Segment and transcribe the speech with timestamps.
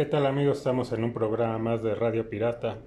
[0.00, 0.56] ¿Qué tal amigos?
[0.56, 2.78] Estamos en un programa más de Radio Pirata.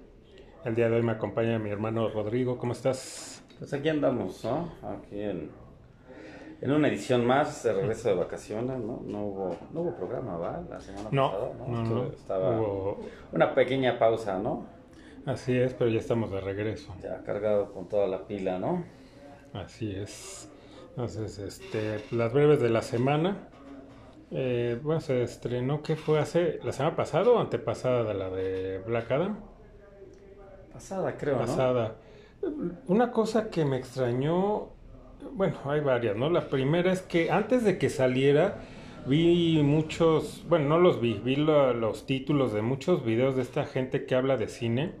[0.64, 2.58] El día de hoy me acompaña mi hermano Rodrigo.
[2.58, 3.40] ¿Cómo estás?
[3.56, 4.72] Pues aquí andamos, ¿no?
[4.82, 5.48] Aquí en,
[6.60, 9.00] en una edición más de regreso de vacaciones, ¿no?
[9.06, 10.60] No hubo, no hubo programa, ¿va?
[10.68, 12.06] La semana No, pasada, no.
[12.06, 12.98] Estaba Hubo-
[13.30, 14.66] una pequeña pausa, ¿no?
[15.24, 16.96] Así es, pero ya estamos de regreso.
[17.00, 18.82] Ya cargado con toda la pila, ¿no?
[19.52, 20.50] Así es.
[20.90, 23.50] Entonces, este, las breves de la semana.
[24.34, 26.60] Eh, bueno, se estrenó, ¿qué fue hace?
[26.62, 29.48] ¿La semana pasada o antepasada de la de Black Adam?
[30.70, 31.42] Pasada, creo, ¿no?
[31.46, 32.00] pasada.
[32.86, 34.76] Una cosa que me extrañó,
[35.32, 36.30] bueno, hay varias, ¿no?
[36.30, 38.60] La primera es que antes de que saliera,
[39.04, 43.66] vi muchos, bueno, no los vi, vi lo- los títulos de muchos videos de esta
[43.66, 45.00] gente que habla de cine,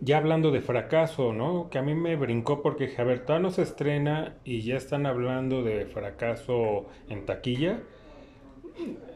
[0.00, 1.70] ya hablando de fracaso, ¿no?
[1.70, 4.76] Que a mí me brincó porque dije, a ver, todavía no se estrena y ya
[4.76, 7.84] están hablando de fracaso en taquilla.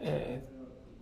[0.03, 0.41] Eh,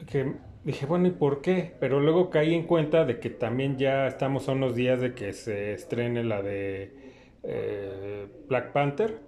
[0.07, 1.75] que dije, bueno, ¿y por qué?
[1.81, 5.33] Pero luego caí en cuenta de que también ya estamos a unos días de que
[5.33, 6.93] se estrene la de
[7.43, 9.27] eh, Black Panther.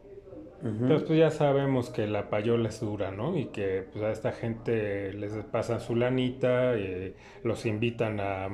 [0.61, 3.39] Entonces, pues ya sabemos que la payola es dura, ¿no?
[3.39, 8.49] Y que pues, a esta gente les pasan su lanita, y los invitan a,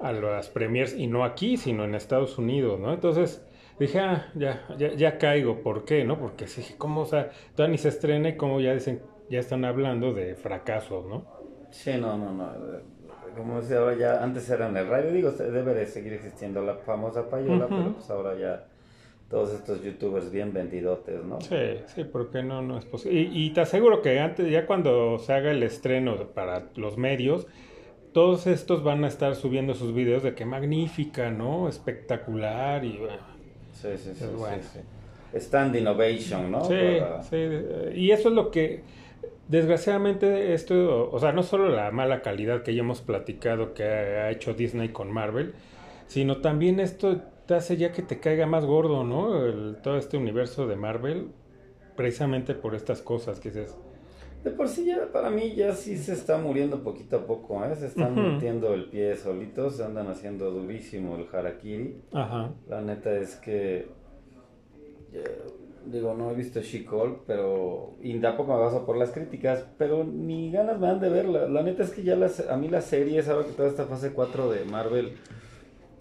[0.00, 2.94] a las premiers, y no aquí, sino en Estados Unidos, ¿no?
[2.94, 3.46] Entonces
[3.78, 6.18] dije, ah, ya, ya, ya caigo, ¿por qué, no?
[6.18, 9.64] Porque dije, ¿cómo, o sea, todavía ni se estrena y como ya dicen, ya están
[9.64, 11.24] hablando de fracasos, ¿no?
[11.70, 12.44] Sí, no, no, no.
[12.52, 12.80] eh,
[13.36, 16.62] Como decía ahora ya, antes era en el radio, digo, se- debe de seguir existiendo
[16.62, 18.64] la famosa payola, pero pues ahora ya
[19.30, 21.40] todos estos youtubers bien vendidotes, ¿no?
[21.40, 23.20] Sí, sí, porque no, no es posible.
[23.20, 27.46] Y, y te aseguro que antes, ya cuando se haga el estreno para los medios,
[28.12, 31.68] todos estos van a estar subiendo sus videos de que magnífica, ¿no?
[31.68, 33.18] Espectacular y bueno.
[33.72, 34.10] Sí, sí, sí.
[34.10, 34.62] Es sí, bueno.
[34.62, 34.80] sí.
[35.38, 36.64] Stand Innovation, ¿no?
[36.64, 37.36] Sí, Para- sí,
[37.94, 38.82] y eso es lo que,
[39.50, 44.30] desgraciadamente, esto, o sea, no solo la mala calidad que ya hemos platicado que ha,
[44.30, 45.54] hecho Disney con Marvel,
[46.06, 49.44] sino también esto te hace ya que te caiga más gordo, ¿no?
[49.44, 51.28] El- todo este universo de Marvel,
[51.96, 53.76] precisamente por estas cosas que dices.
[54.44, 57.74] De por sí ya, para mí ya sí se está muriendo poquito a poco, ¿eh?
[57.74, 58.20] Se están Ujú.
[58.22, 62.00] metiendo el pie solitos, se andan haciendo durísimo el harakiri.
[62.12, 62.52] Ajá.
[62.68, 63.88] La neta es que,
[65.12, 65.42] eh,
[65.86, 70.50] digo, no he visto She-Hulk, pero, y tampoco me baso por las críticas, pero ni
[70.50, 71.48] ganas me dan de verla.
[71.48, 74.12] La neta es que ya las, a mí las series, ahora que toda esta fase
[74.12, 75.12] 4 de Marvel...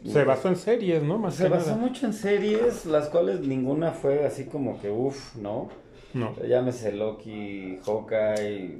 [0.05, 1.17] Se basó en series, ¿no?
[1.17, 1.81] Más Se basó nada.
[1.81, 5.69] mucho en series, las cuales ninguna fue así como que uff, ¿no?
[6.13, 6.35] No.
[6.41, 8.77] Llámese Loki, Hawkeye,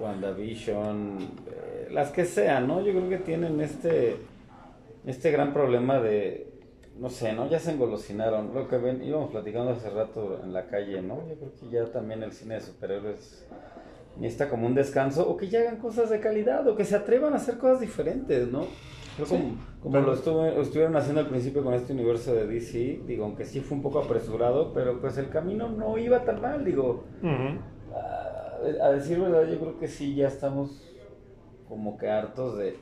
[0.00, 2.80] WandaVision, eh, las que sean, ¿no?
[2.80, 4.16] Yo creo que tienen este,
[5.06, 6.53] este gran problema de,
[6.98, 7.48] no sé, ¿no?
[7.48, 8.54] Ya se engolosinaron.
[8.54, 11.26] Lo que ven, íbamos platicando hace rato en la calle, ¿no?
[11.28, 13.46] Yo creo que ya también el cine de superhéroes
[14.18, 17.32] necesita como un descanso o que ya hagan cosas de calidad o que se atrevan
[17.32, 18.66] a hacer cosas diferentes, ¿no?
[19.16, 19.34] Creo Sí,
[19.80, 23.44] como, como lo estuve- estuvieron haciendo al principio con este universo de DC, digo, aunque
[23.44, 27.04] sí fue un poco apresurado, pero pues el camino no iba tan mal, digo.
[28.82, 30.82] A decir verdad, yo creo que sí, ya estamos
[31.68, 32.76] como que hartos de,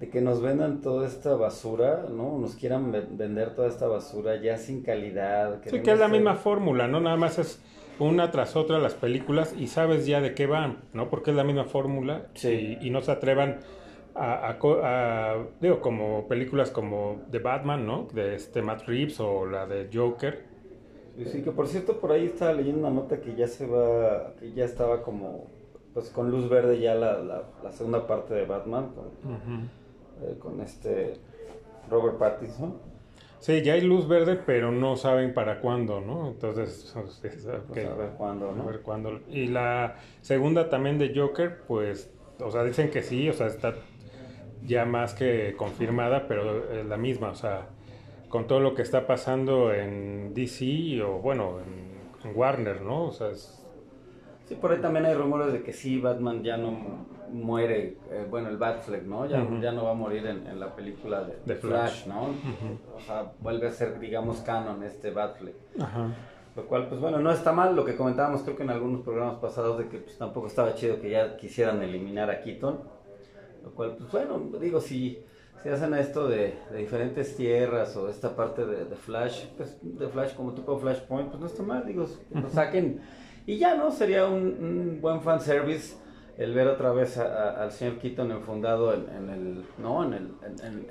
[0.00, 2.38] de que nos vendan toda esta basura, ¿no?
[2.38, 5.60] Nos quieran ve- vender toda esta basura ya sin calidad.
[5.64, 7.00] Sí, que es la misma fórmula, ¿no?
[7.00, 7.62] Nada más es
[7.98, 11.08] una tras otra las películas y sabes ya de qué van, ¿no?
[11.08, 12.76] Porque es la misma fórmula Sí.
[12.80, 13.60] y, y no se atrevan
[14.14, 18.06] a, a a- digo, como películas como The Batman, ¿no?
[18.12, 20.44] De este Matt Reeves o la de Joker.
[21.16, 24.34] Sí, sí, que por cierto, por ahí estaba leyendo una nota que ya se va,
[24.38, 25.46] que ya estaba como,
[25.96, 29.06] pues con luz verde ya la, la, la segunda parte de Batman, con,
[30.22, 31.14] eh, con este
[31.90, 32.74] Robert Pattinson.
[33.38, 36.28] Sí, ya hay luz verde, pero no saben para cuándo, ¿no?
[36.28, 36.94] Entonces,
[37.24, 37.64] es- ok.
[37.68, 38.66] Pues a ver cuándo, A ¿no?
[38.66, 39.20] ver cuándo.
[39.30, 42.10] Y la segunda también de Joker, pues,
[42.40, 43.72] o sea, dicen que sí, o sea, está
[44.66, 47.68] ya más que confirmada, pero es la misma, o sea,
[48.28, 53.04] con todo lo que está pasando en DC o bueno, en, en Warner, ¿no?
[53.04, 53.62] O sea, es-
[54.46, 58.48] Sí, por ahí también hay rumores de que sí, Batman ya no muere, eh, bueno,
[58.48, 59.26] el Batfleck, ¿no?
[59.26, 59.60] Ya, Ujú.
[59.60, 62.06] ya no va a morir en, en la película de, De Flash, Flash.
[62.06, 62.28] ¿no?
[62.96, 65.56] O sea, vuelve a ser, digamos, canon este Batfleck.
[65.80, 66.08] ajá.
[66.54, 69.34] Lo cual, pues bueno, no está mal, lo que comentábamos creo que en algunos programas
[69.40, 72.80] pasados de que pues, tampoco estaba chido que ya quisieran eliminar a Keaton.
[73.62, 75.18] Lo cual, pues bueno, digo, si,
[75.62, 80.08] si hacen esto de, de diferentes tierras o esta parte de, de Flash, pues de
[80.08, 83.02] Flash como tipo Flashpoint, pues no está mal, digo, lo saquen.
[83.46, 83.90] Y ya, ¿no?
[83.90, 85.96] Sería un, un buen fanservice
[86.36, 90.04] el ver otra vez a- a- al señor Keaton enfundado en, en el, ¿no?
[90.04, 90.30] En el,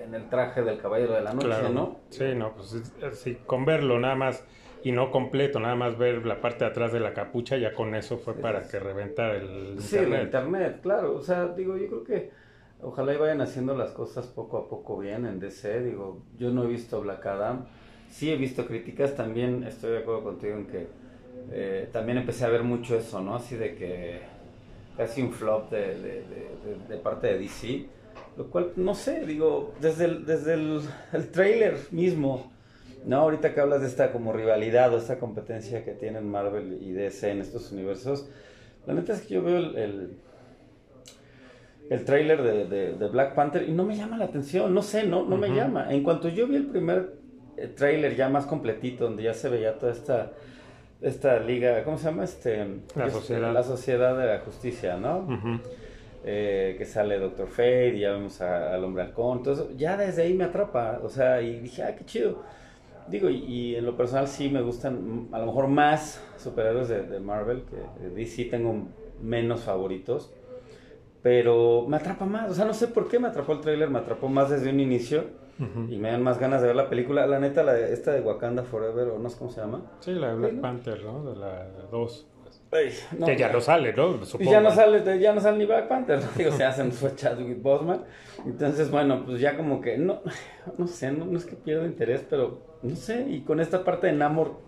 [0.01, 1.69] en, el traje del Caballero de la Noche, Claro.
[1.69, 1.99] ¿no?
[2.09, 4.43] Sí, no, pues es- es- sí, con verlo nada más
[4.83, 7.93] y no completo, nada más ver la parte de atrás de la capucha, ya con
[7.95, 10.19] eso fue para que reventara el Sí, internet.
[10.19, 11.15] el internet, claro.
[11.15, 12.31] O sea, digo, yo creo que
[12.81, 15.81] ojalá y vayan haciendo las cosas poco a poco bien en DC.
[15.81, 17.65] Digo, yo no he visto Black Adam.
[18.09, 20.87] Sí he visto críticas, también estoy de acuerdo contigo en que
[21.51, 23.35] eh, también empecé a ver mucho eso, ¿no?
[23.35, 24.19] Así de que
[24.97, 27.85] casi un flop de, de, de- de- parte de DC.
[28.37, 30.81] Lo cual, no sé, digo, desde el, desde el,
[31.13, 32.51] el trailer mismo,
[33.05, 33.17] ¿no?
[33.17, 37.29] Ahorita que hablas de esta como rivalidad o esta competencia que tienen Marvel y DC
[37.31, 38.27] en estos universos,
[38.85, 40.09] la neta es que yo veo el, el,
[41.89, 45.03] el tráiler de, de- de Black Panther y no me llama la atención, no sé,
[45.05, 45.57] no, no me Ujú.
[45.57, 45.91] llama.
[45.93, 47.13] En cuanto yo vi el primer
[47.57, 50.31] eh, tráiler ya más completito, donde ya se veía toda esta,
[51.01, 52.23] esta liga, ¿cómo se llama?
[52.23, 52.65] Este,
[52.95, 53.53] La es- Sociedad.
[53.53, 55.27] La Sociedad de la Justicia, ¿no?
[56.27, 59.39] Eh, que sale Doctor Fate y ya vemos a- al Hombre Halcón.
[59.39, 60.99] Entonces, ya desde ahí me atrapa.
[61.03, 62.41] O sea, y dije, ah, qué chido.
[63.07, 67.03] Digo, y, y en lo personal sí me gustan a lo mejor más superhéroes de,
[67.03, 68.87] de Marvel, que de DC tengo
[69.21, 70.33] menos favoritos.
[71.21, 72.49] Pero me atrapa más.
[72.51, 74.79] O sea, no sé por qué me atrapó el tráiler, me atrapó más desde un
[74.79, 75.25] inicio.
[75.57, 77.25] Y me dan más ganas de ver la película.
[77.27, 79.83] La neta, la, de- esta de Wakanda Forever, o no sé cómo se llama.
[80.01, 80.53] Sí, la de Black.
[80.61, 81.23] Panther, ¿no?
[81.23, 82.27] De la 2.
[82.71, 84.15] Ay, no, que ya no sale, ¿no?
[84.21, 84.51] Y Supongo.
[84.51, 86.27] ya no sale, ya no sale ni Black Panther, ¿no?
[86.35, 88.01] digo, se hacen fue Chadwick Boseman.
[88.45, 90.21] Entonces, bueno, pues ya como que, no,
[90.77, 94.07] no sé, no, no es que pierda interés, pero no sé, y con esta parte
[94.07, 94.59] de Namor,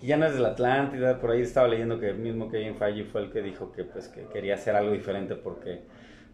[0.00, 2.74] que ya no es de la Atlántida, por ahí estaba leyendo que el mismo Kevin
[2.74, 5.82] Feige fue el que dijo que pues que quería hacer algo diferente porque,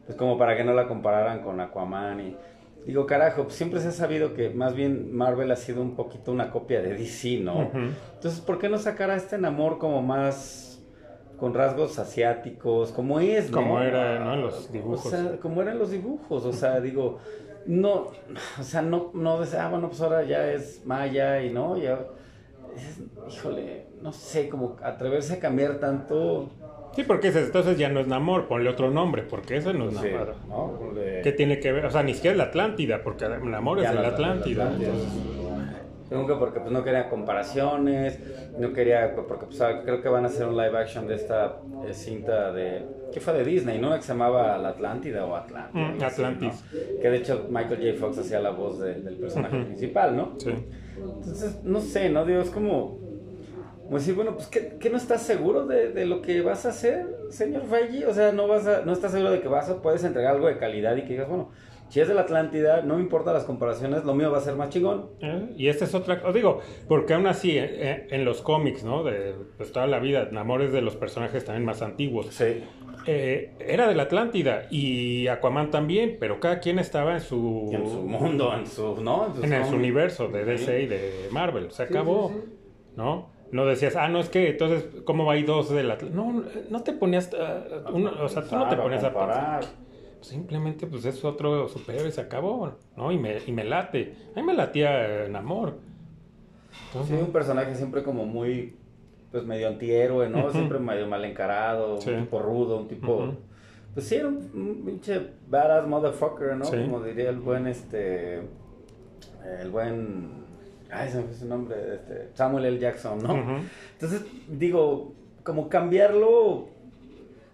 [0.06, 2.36] pues como para que no la compararan con Aquaman y...
[2.84, 6.32] Digo, carajo, pues siempre se ha sabido que más bien Marvel ha sido un poquito
[6.32, 7.70] una copia de DC, ¿no?
[8.14, 10.82] Entonces, ¿por qué no sacar a este Namor como más
[11.36, 13.58] con rasgos asiáticos, como es, ¿no?
[13.58, 14.34] Como era, ¿no?
[14.34, 15.06] En los dibujos.
[15.06, 17.18] O sea, como eran los dibujos, o sea, digo,
[17.64, 18.10] no,
[18.58, 22.06] o sea, no, no, ah, bueno, pues ahora ya es maya y no, ya,
[22.74, 26.50] es- híjole, no sé, como atreverse a cambiar tanto,
[26.94, 29.94] Sí, porque ese entonces ya no es Namor, ponle otro nombre, porque ese no es
[29.94, 30.34] Namor.
[31.22, 31.86] ¿Qué tiene que ver?
[31.86, 34.14] O sea, ni siquiera es la Atlántida, porque Namor es Ya de no la es
[34.14, 34.72] Atlántida.
[34.72, 35.08] Entonces-
[36.10, 38.18] Nunca porque pues no quería comparaciones,
[38.58, 41.94] no quería, porque pues creo que van a hacer un live action de esta eh,
[41.94, 42.82] cinta de,
[43.12, 43.94] ¿qué fue de Disney, no?
[43.94, 45.80] Que se llamaba La Atlántida o Atlántida.
[45.84, 46.64] Mm, así, Atlantis.
[46.72, 47.00] ¿no?
[47.00, 48.00] Que de hecho Michael J.
[48.00, 50.32] Fox hacía la voz de- del personaje principal, ¿no?
[50.38, 50.50] Sí.
[50.98, 52.24] Entonces, no sé, ¿no?
[52.24, 52.98] Digo, es como,
[53.90, 56.68] como decir, bueno, pues, ¿qué, qué no estás seguro de, de lo que vas a
[56.68, 58.06] hacer, señor Feige?
[58.06, 60.46] O sea, no vas a, no estás seguro de que vas a, puedes entregar algo
[60.46, 61.50] de calidad y que digas, bueno,
[61.88, 64.54] si es de la Atlántida, no me importa las comparaciones, lo mío va a ser
[64.54, 65.10] más chingón.
[65.20, 65.48] ¿Eh?
[65.56, 69.02] Y esta es otra, os digo, porque aún así, eh, eh, en los cómics, ¿no?
[69.02, 72.28] De pues, toda la vida, Namor es de los personajes también más antiguos.
[72.28, 72.62] Sí.
[73.08, 77.84] Eh, era de la Atlántida y Aquaman también, pero cada quien estaba en su, En
[77.88, 79.34] su mundo, en su, ¿no?
[79.42, 81.72] en el su universo de DC y de Marvel.
[81.72, 82.52] Se acabó, sí, sí.
[82.94, 83.39] ¿no?
[83.52, 86.22] No decías, ah, no, es que entonces, ¿cómo hay dos de la Atlántida?
[86.22, 89.64] No, no te ponías, ah, uno- o sea, tú no te ponías a pensar.
[90.20, 93.10] Simplemente, pues es otro superhéroe se acabó, ¿no?
[93.10, 94.14] Y me, y me late.
[94.36, 95.78] A mí me latía eh, Namor.
[96.88, 98.76] Entonces, Sí, un personaje siempre como muy,
[99.32, 100.50] pues medio antihéroe, ¿no?
[100.52, 102.10] Siempre medio mal encarado, Sí.
[102.10, 103.32] un tipo rudo, un tipo...
[103.94, 106.64] Pues sí, era un, un pinche badass motherfucker, ¿no?
[106.66, 106.76] Sí.
[106.82, 108.42] Como diría el buen, este...
[109.60, 110.44] El buen...
[110.92, 112.28] Ay, se me fue su nombre, este...
[112.34, 112.78] Samuel L.
[112.78, 113.60] Jackson, ¿no?
[113.92, 116.30] Entonces, digo, como cambiarlo...
[116.32, 116.68] O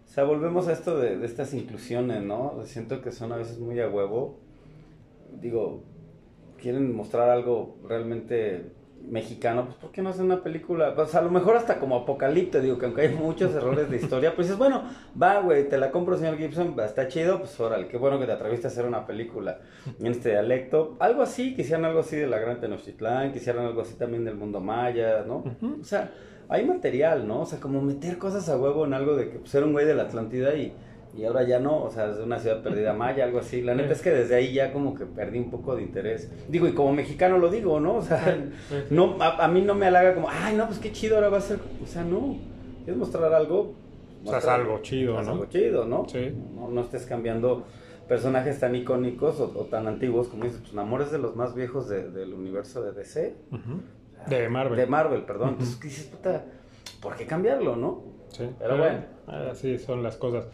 [0.09, 2.63] sea, volvemos a esto de, de estas inclusiones, ¿no?
[2.65, 4.39] Siento que son a veces muy a huevo.
[5.41, 5.83] Digo,
[6.59, 8.71] quieren mostrar algo realmente
[9.09, 10.95] mexicano, pues ¿por qué no hacen una película?
[10.95, 14.35] Pues a lo mejor hasta como Apocalipto, digo, que aunque hay muchos errores de historia,
[14.35, 14.83] pues dices, bueno,
[15.21, 18.33] va, güey, te la compro, señor Gibson, está chido, pues órale, qué bueno que te
[18.33, 19.61] atreviste a hacer una película
[19.99, 20.97] en este dialecto.
[20.99, 24.61] Algo así, quisieran algo así de la Gran Tenochtitlán, quisieran algo así también del mundo
[24.61, 25.45] maya, ¿no?
[25.81, 26.13] O sea,
[26.49, 27.43] hay material, ¿no?
[27.43, 29.87] O sea, como meter cosas a huevo en algo de que pues, era un güey
[29.87, 30.73] de la Atlántida y,
[31.17, 33.63] y ahora ya no, o sea, es una ciudad perdida maya, algo así.
[33.63, 36.31] La neta es que desde ahí ya como que perdí un poco de interés.
[36.49, 37.97] Digo, y como mexicano lo digo, ¿no?
[37.97, 38.39] O sea,
[38.91, 41.39] no, a, a mí no me halaga como, ay, no, pues qué chido ahora va
[41.39, 41.59] a ser.
[41.83, 42.37] O sea, no.
[42.85, 43.75] ¿Quieres mostrar algo?
[44.25, 45.31] O sea, Muestra- algo chido, ¿no?
[45.33, 46.07] algo chido, ¿no?
[46.09, 46.33] Sí.
[46.55, 47.65] No, no estés cambiando
[48.09, 51.55] personajes tan icónicos o, o tan antiguos como dices, pues Namor es de los más
[51.55, 53.35] viejos de- del universo de DC.
[54.29, 54.77] De Marvel.
[54.77, 55.51] De Marvel, perdón.
[55.51, 56.45] Entonces dices, puta,
[57.01, 58.03] ¿por qué cambiarlo, no?
[58.29, 58.99] Sí, Pero bueno.
[59.27, 60.47] Así son las cosas.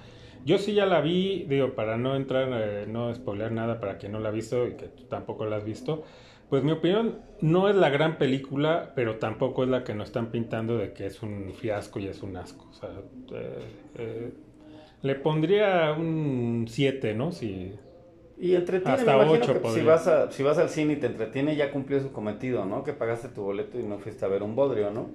[0.45, 4.13] Yo sí ya la vi, digo, para no entrar, eh, no spoiler nada para quien
[4.13, 6.05] no la ha visto y que tú tampoco la has visto.
[6.49, 10.31] Pues mi opinión no es la gran película, pero tampoco es la que nos están
[10.31, 12.69] pintando de que es un fiasco y es un asco.
[12.71, 12.91] O sea,
[13.35, 13.59] eh,
[13.95, 14.33] eh,
[15.03, 17.33] le pondría un 7, ¿no?
[17.33, 17.73] Si,
[18.37, 20.97] Y entretiene, Hasta me imagino ocho que si vas, a, si vas al cine y
[20.97, 22.85] te entretiene, ya cumplió su cometido, ¿no?
[22.85, 25.11] Que pagaste tu boleto y no fuiste a ver un bodrio, ¿no?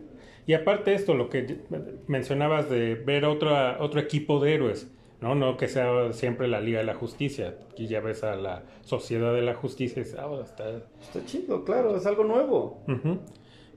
[0.48, 1.60] Y aparte esto, lo que
[2.07, 4.89] mencionabas de ver otro, otro equipo de héroes,
[5.21, 5.36] ¿no?
[5.36, 7.55] No que sea siempre la Liga de la Justicia.
[7.71, 10.69] Aquí ya ves a la Sociedad de la Justicia y dices, ah, está...
[11.01, 12.83] Está chido, claro, es algo nuevo.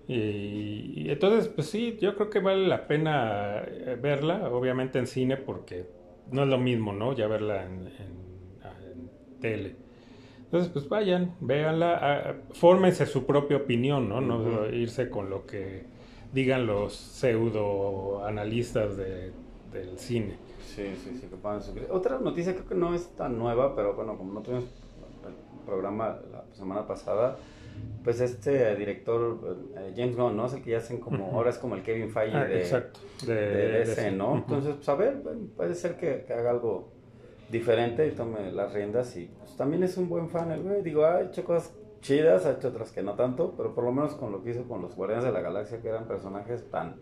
[0.09, 5.07] Y, y entonces, pues sí, yo creo que vale la pena eh, verla, obviamente en
[5.07, 5.87] cine, porque
[6.33, 7.13] no es lo mismo, ¿no?
[7.15, 8.21] Ya verla en, en-
[8.93, 9.77] en tele.
[10.45, 14.21] Entonces, pues vayan, véanla, ah, fórmense su propia opinión, ¿no?
[14.21, 15.85] No irse con lo que
[16.33, 19.31] digan los pseudo analistas de,
[19.73, 20.39] del cine.
[20.75, 21.91] Sí, sí, sí, que puedan suscribir.
[21.91, 26.19] Otra noticia creo que no es tan nueva, pero bueno, como no tuvimos el programa
[26.31, 27.37] la semana pasada,
[28.05, 29.39] pues este director,
[29.77, 30.47] eh, James Gunn, ¿no?
[30.47, 33.01] Es el que ya hacen como, ahora es como el Kevin Feige Ah, de, exacto.
[33.27, 34.13] De, de DC.
[34.13, 34.37] ¿no?
[34.37, 35.23] Entonces, pues a ver,
[35.57, 36.89] puede ser que, que haga algo
[37.51, 40.83] diferente y tome las riendas y pues también es un buen fan el güey.
[40.83, 44.15] Digo, ha hecho cosas chidas, ha hecho otras que no tanto, pero por lo menos
[44.15, 46.97] con lo que hizo con los Guardianes de la Galaxia, que eran personajes tan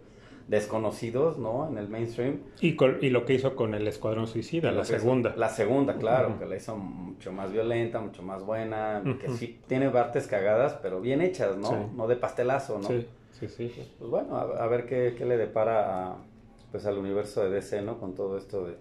[0.48, 1.68] desconocidos, ¿no?
[1.68, 2.40] En el mainstream.
[2.60, 5.34] Y, col- y lo que hizo con el Escuadrón Suicida, la hizo- segunda.
[5.36, 9.90] La segunda, claro, que la hizo mucho más violenta, mucho más buena, que sí tiene
[9.90, 11.68] partes cagadas, pero bien hechas, ¿no?
[11.68, 11.76] Sí.
[11.96, 12.88] No de pastelazo, ¿no?
[12.88, 13.72] Sí, sí, sí.
[13.98, 16.16] Pues bueno, a, a ver qué, qué le depara a,
[16.72, 17.98] pues al universo de DC, ¿no?
[17.98, 18.76] Con todo esto de,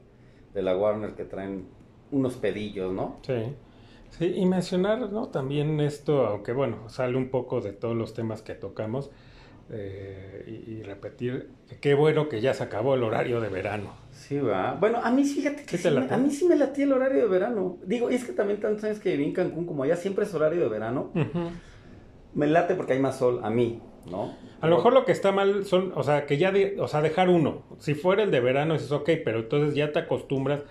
[0.53, 1.67] de la Warner que traen
[2.11, 3.17] unos pedillos, ¿no?
[3.23, 3.53] Sí.
[4.09, 5.27] Sí, y mencionar, ¿no?
[5.27, 9.11] También esto, aunque bueno, sale un poco de todos los temas que tocamos,
[9.69, 13.93] eh, y, y repetir, que qué bueno que ya se acabó el horario de verano.
[14.11, 14.73] Sí, va.
[14.79, 17.77] Bueno, a mí fíjate que ¿Sí a mí sí me latía el horario de verano.
[17.85, 20.33] Digo, y es que también tantos años que viví en Cancún, como allá siempre es
[20.33, 21.11] horario de verano,
[22.33, 24.35] me late porque hay más sol a mí, ¿no?
[24.61, 27.01] A lo mejor lo que está mal son, o sea, que ya, de- o sea,
[27.01, 27.63] dejar uno.
[27.79, 30.63] Si fuera el de verano, es ok, pero entonces ya te acostumbras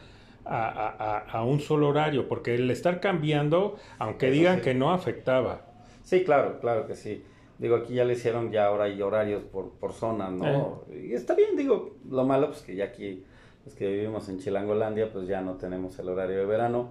[0.44, 4.62] a, a- a- a un solo horario, porque el estar cambiando, aunque Eso digan sí.
[4.64, 5.66] que no afectaba.
[6.02, 7.24] Sí, claro, claro que sí.
[7.58, 10.82] Digo, aquí ya le hicieron ya ahora hay horarios por, por zonas, ¿no?
[10.92, 13.24] Y está bien, digo, lo malo pues que ya aquí,
[13.64, 16.90] los que vivimos en Chilangolandia, pues ya no tenemos el horario de verano.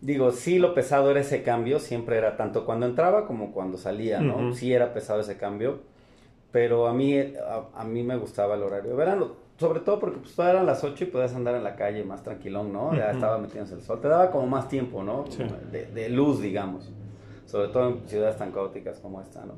[0.00, 4.20] Digo, sí lo pesado era ese cambio, siempre era tanto cuando entraba como cuando salía,
[4.20, 4.54] ¿no?
[4.54, 5.80] Sí era pesado ese cambio,
[6.52, 10.18] pero a mí, a, a mí me gustaba el horario de verano, sobre todo porque
[10.18, 12.94] pues todavía eran las 8 y podías andar en la calle más tranquilón, ¿no?
[12.96, 13.14] Ya Ujú.
[13.14, 15.24] estaba metiéndose el sol, te daba como más tiempo, ¿no?
[15.28, 15.42] Sí.
[15.72, 16.88] De, de luz, digamos.
[17.44, 19.54] Sobre todo en ciudades tan caóticas como esta, ¿no?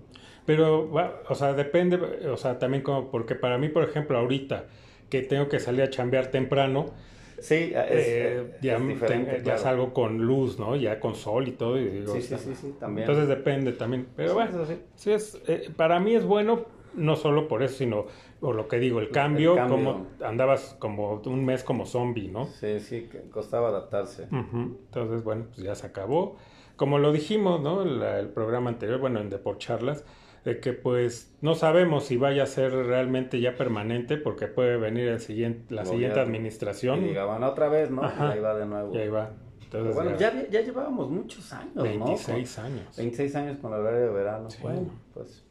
[0.47, 1.97] Pero, va, o sea, depende,
[2.29, 4.65] o sea, también como, porque para mí, por ejemplo, ahorita
[5.09, 6.95] que tengo que salir a chambear temprano,
[7.39, 9.59] Sí, es, eh, es ya, diferente, te- ya claro.
[9.61, 10.77] salgo con luz, ¿no?
[10.77, 11.79] Ya con sol y todo.
[11.81, 13.09] Y digo, Sí, sí, sí, sí, también.
[13.09, 14.09] Entonces depende también.
[14.15, 14.75] Pero Sí, bueno, sí.
[14.95, 18.05] sí es, eh, para mí es bueno, no solo por eso, sino
[18.41, 19.77] por lo que digo, el cambio, cambio.
[19.79, 22.45] como andabas como un mes como zombie, ¿no?
[22.47, 24.29] Sí, sí, costaba adaptarse.
[24.31, 26.37] Entonces, bueno, pues ya se acabó.
[26.77, 27.85] Como lo dijimos, ¿no?
[27.87, 30.05] La- el programa anterior, bueno, en Deport Charlas,
[30.45, 35.09] de que pues no sabemos si vaya a ser realmente ya permanente, porque puede venir
[35.09, 38.03] el siguiente, la siguiente administración Y digaban otra vez, ¿no?
[38.03, 38.29] Ajá.
[38.29, 38.95] Y ahí va de nuevo.
[38.95, 39.31] y ahí va.
[39.63, 41.83] Entonces, bueno, ya, ya, ya llevábamos muchos años, ¿no?
[41.83, 42.85] 26 años.
[42.87, 44.51] Con 26 años con el horario de verano.
[44.51, 44.59] Sí.
[44.63, 45.45] Bueno, pues,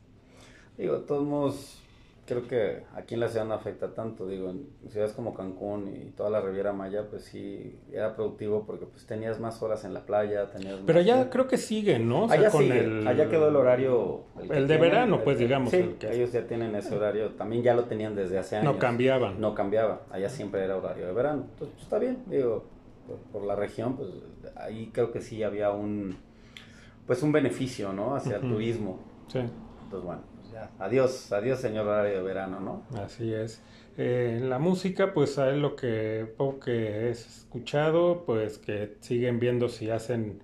[0.77, 1.78] digo, todos
[2.29, 6.11] creo que aquí en la ciudad no afecta tanto, digo, en ciudades como Cancún y
[6.11, 10.05] toda la Riviera Maya, pues sí, era productivo porque pues tenías más horas en la
[10.05, 11.31] playa, tenías Pero ya tiempo.
[11.31, 12.23] creo que sigue, ¿no?
[12.25, 14.21] O sea, Allá con sigue, el- allá quedó el horario.
[14.39, 17.29] el de tienen, verano, el- pues, digamos, Sí, el que- ellos ya tienen ese horario,
[17.31, 18.73] también ya lo tenían desde hace años.
[18.73, 19.41] no cambiaban.
[19.41, 21.43] No cambiaba, allá siempre era horario de verano.
[21.51, 22.63] Entonces, pues, está bien, digo,
[23.07, 24.09] por, por la región, pues
[24.55, 26.15] ahí creo que sí había un,
[27.07, 28.15] pues un beneficio, ¿no?
[28.15, 28.99] Hacia el turismo.
[29.27, 30.21] Sí, Entonces, bueno,
[30.79, 32.99] adiós, adiós señor horario de verano, ¿no?
[32.99, 33.61] así es.
[33.97, 39.67] Eh, la música, pues a lo que poco que he escuchado, pues que siguen viendo
[39.67, 40.41] si hacen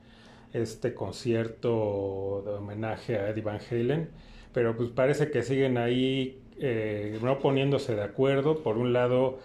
[0.53, 4.09] este concierto de homenaje a Eddie Van Halen,
[4.53, 8.63] pero pues parece que siguen ahí eh, no poniéndose de acuerdo.
[8.63, 9.39] Por un lado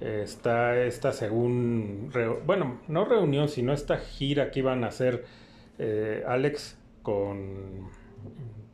[0.00, 2.10] eh, está esta según,
[2.44, 5.24] bueno, no reunión, sino esta gira que iban a hacer
[5.78, 7.90] eh, Alex con,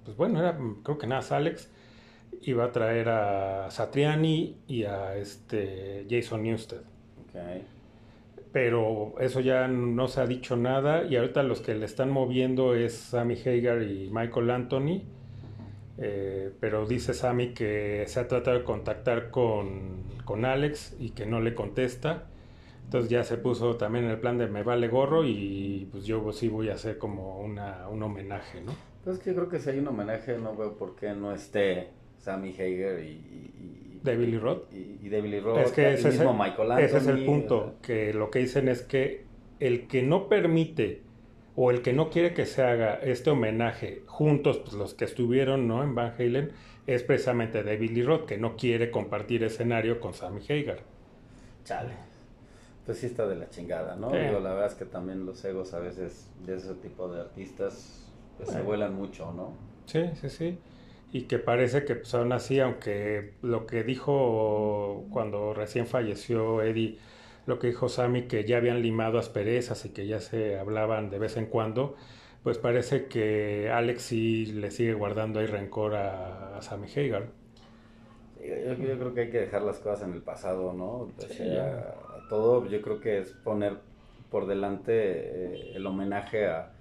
[0.04, 1.71] pues bueno, era, creo que nada, Alex
[2.42, 6.78] iba a traer a Satriani y a este Jason Newsted.
[6.78, 7.62] Ok.
[8.52, 12.75] Pero eso ya no se ha dicho nada y ahorita los que le están moviendo
[12.75, 15.02] es Sammy Hagar y Michael Anthony.
[15.99, 21.25] Eh, pero dice Sammy que se ha tratado de contactar con, con Alex y que
[21.25, 22.25] no le contesta.
[22.85, 26.30] Entonces ya se puso también en el plan de me vale gorro y pues yo
[26.32, 28.73] sí voy a hacer como una, un homenaje, ¿no?
[29.04, 32.50] Pues que creo que si hay un homenaje, no veo por qué no esté Sammy
[32.50, 33.09] Hager y...
[33.09, 34.73] y, y De Billy Roth.
[34.73, 36.85] Y, y David Lee Roth, Es que es, mismo el, Michael Anthony.
[36.85, 39.25] ese es el punto, o sea, que lo que dicen es que
[39.61, 41.02] el que no permite
[41.54, 45.68] o el que no quiere que se haga este homenaje juntos, pues los que estuvieron
[45.68, 45.82] ¿no?
[45.82, 46.52] en Van Halen,
[46.87, 50.80] es precisamente David Lee Roth, que no quiere compartir escenario con Sammy Hagar.
[51.64, 51.92] Chale.
[52.87, 54.11] Pues sí está de la chingada, ¿no?
[54.11, 58.01] Digo, la verdad es que también los egos a veces de ese tipo de artistas
[58.44, 59.52] se vuelan mucho, ¿no?
[59.87, 60.58] Sí, sí, sí.
[61.12, 66.99] Y que parece que pues, aún así, aunque lo que dijo cuando recién falleció Eddie,
[67.46, 71.18] lo que dijo Sammy, que ya habían limado asperezas y que ya se hablaban de
[71.18, 71.96] vez en cuando,
[72.42, 77.26] pues parece que Alex sí le sigue guardando ahí rencor a, Sammy Hagar.
[78.40, 81.12] Yo, creo que hay que dejar las cosas en el pasado, ¿no?
[81.16, 81.40] Pues,
[82.28, 83.76] todo yo creo que es poner
[84.30, 86.72] por delante eh, el homenaje a,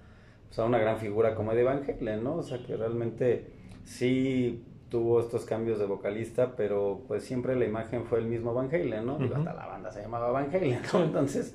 [0.52, 2.34] pues, a una gran figura como Eddie Van Halen, ¿no?
[2.34, 3.46] O sea, que realmente
[3.86, 8.68] sí tuvo estos cambios de vocalista, pero pues siempre la imagen fue el mismo Van
[8.68, 9.18] Halen, ¿no?
[9.34, 11.04] Hasta la banda se llamaba Van Halen, ¿no?
[11.04, 11.54] Entonces,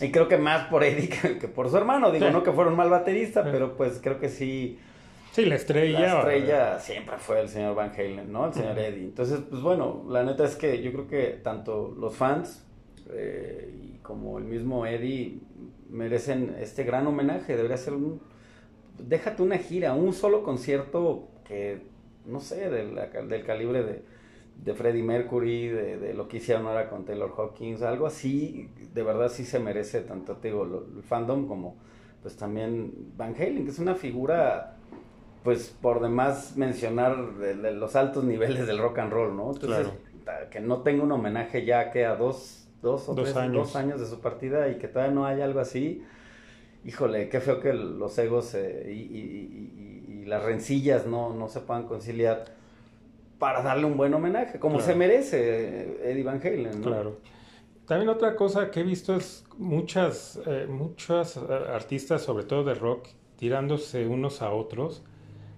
[0.00, 2.76] y creo que más por Eddie que, por su hermano, digo, no que fuera un
[2.76, 4.78] mal baterista, pero pues creo que sí.
[5.32, 5.98] Sí, la estrella.
[5.98, 8.46] La estrella siempre fue el señor Van Halen, ¿no?
[8.46, 9.06] El señor Eddie.
[9.06, 12.64] Entonces, pues bueno, la neta es que yo creo que tanto los fans
[13.10, 15.40] eh, y como el mismo Eddie
[15.90, 18.20] merecen este gran homenaje, debería ser un...
[18.98, 21.80] Déjate una gira, un solo concierto que
[22.26, 22.98] no sé, del,
[23.28, 24.02] del calibre de,
[24.62, 29.28] de Freddie Mercury, de, lo que hicieron ahora con Taylor Hawkins, algo así, de verdad
[29.28, 31.76] sí se merece tanto, te digo, el fandom como
[32.22, 34.76] pues también Van Halen, que es una figura,
[35.44, 39.52] pues por demás mencionar de, los altos niveles del rock and roll, ¿no?
[39.52, 39.88] Entonces,
[40.50, 43.68] que no tenga un homenaje ya que a dos, dos o tres, años.
[43.68, 46.02] dos años de su partida y que todavía no haya algo así,
[46.86, 52.44] híjole, qué feo que los egos eh, y las rencillas no, no se puedan conciliar
[53.38, 56.82] para darle un buen homenaje, como se merece Eddie Van Halen.
[56.82, 57.18] Claro.
[57.86, 61.40] También otra cosa que he visto es muchas, eh, muchas eh,
[61.72, 65.04] artistas, sobre todo de rock, tirándose unos a otros.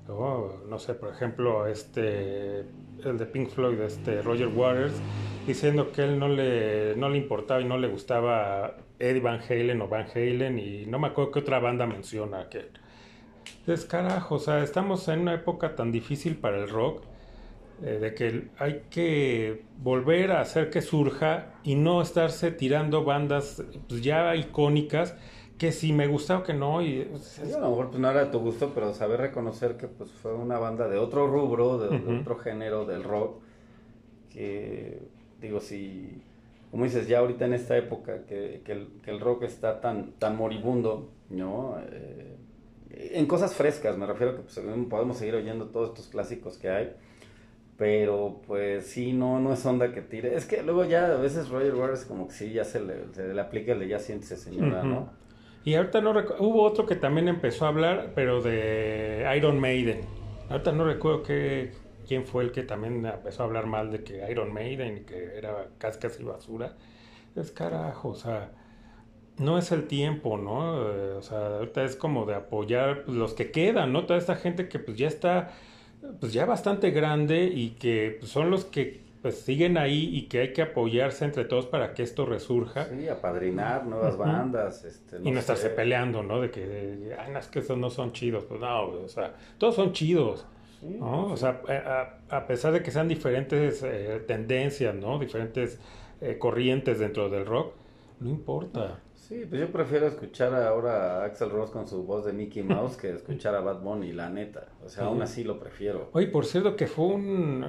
[0.08, 2.60] no sé, por ejemplo, este,
[3.04, 4.94] el de Pink Floyd, este Roger Waters,
[5.46, 9.80] diciendo que él no le, no le importaba y no le gustaba Eddie Van Halen
[9.80, 12.68] o Van Halen y no me acuerdo qué otra banda menciona que
[13.66, 17.02] es carajo, o sea, estamos en una época tan difícil para el rock,
[17.82, 23.62] eh, de que hay que volver a hacer que surja y no estarse tirando bandas
[23.88, 25.14] pues, ya icónicas
[25.58, 26.82] que si me gusta o que no.
[26.82, 29.86] Y, pues, a lo mejor pues, no era de tu gusto, pero saber reconocer que
[29.86, 33.42] pues fue una banda de otro rubro, de, otro género del rock,
[34.30, 35.00] que
[35.40, 36.22] digo, si,
[36.70, 40.12] como dices, ya ahorita en esta época que, que, el, que el, rock está tan,
[40.12, 41.78] tan moribundo, ¿no?
[41.90, 42.36] Eh,
[42.90, 46.92] en cosas frescas, me refiero que pues, podemos seguir oyendo todos estos clásicos que hay.
[47.76, 50.34] Pero pues sí, no, no es onda que tire.
[50.34, 53.32] Es que luego ya a veces Roger Waters como que sí, ya se le, se
[53.32, 55.10] le aplica el de ya siéntese señora, ¿no?
[55.64, 60.00] Y ahorita no recuerdo, hubo otro que también empezó a hablar, pero de Iron Maiden.
[60.48, 61.72] Ahorita no recuerdo que,
[62.08, 65.68] quién fue el que también empezó a hablar mal de que Iron Maiden, que era
[65.78, 66.72] cascas y basura.
[67.36, 68.50] Es carajo, o sea,
[69.36, 70.90] no es el tiempo, ¿no?
[70.90, 74.06] Eh, o sea, ahorita es como de apoyar pues, los que quedan, ¿no?
[74.06, 75.52] Toda esta gente que pues ya está,
[76.18, 80.40] pues ya bastante grande y que pues, son los que pues siguen ahí y que
[80.40, 82.86] hay que apoyarse entre todos para que esto resurja.
[82.86, 84.84] Sí, apadrinar nuevas bandas.
[84.84, 86.40] Este, y no estarse peleando, ¿no?
[86.40, 88.44] De que, ay, no, es que esos no son chidos.
[88.44, 90.46] Pues no, o sea, todos son chidos.
[90.82, 91.32] ¿No?
[91.32, 91.60] O sea,
[92.28, 95.18] a, pesar de que sean diferentes eh, tendencias, ¿no?
[95.18, 95.78] Diferentes
[96.20, 97.74] eh, corrientes dentro del rock,
[98.20, 99.00] no importa.
[99.14, 102.96] Sí, pues yo prefiero escuchar ahora a Axel Ross con su voz de Mickey Mouse
[102.96, 104.68] que escuchar a Bad Bunny, la neta.
[104.84, 106.08] O sea, aún así lo prefiero.
[106.12, 107.66] Oye, por cierto que fue un...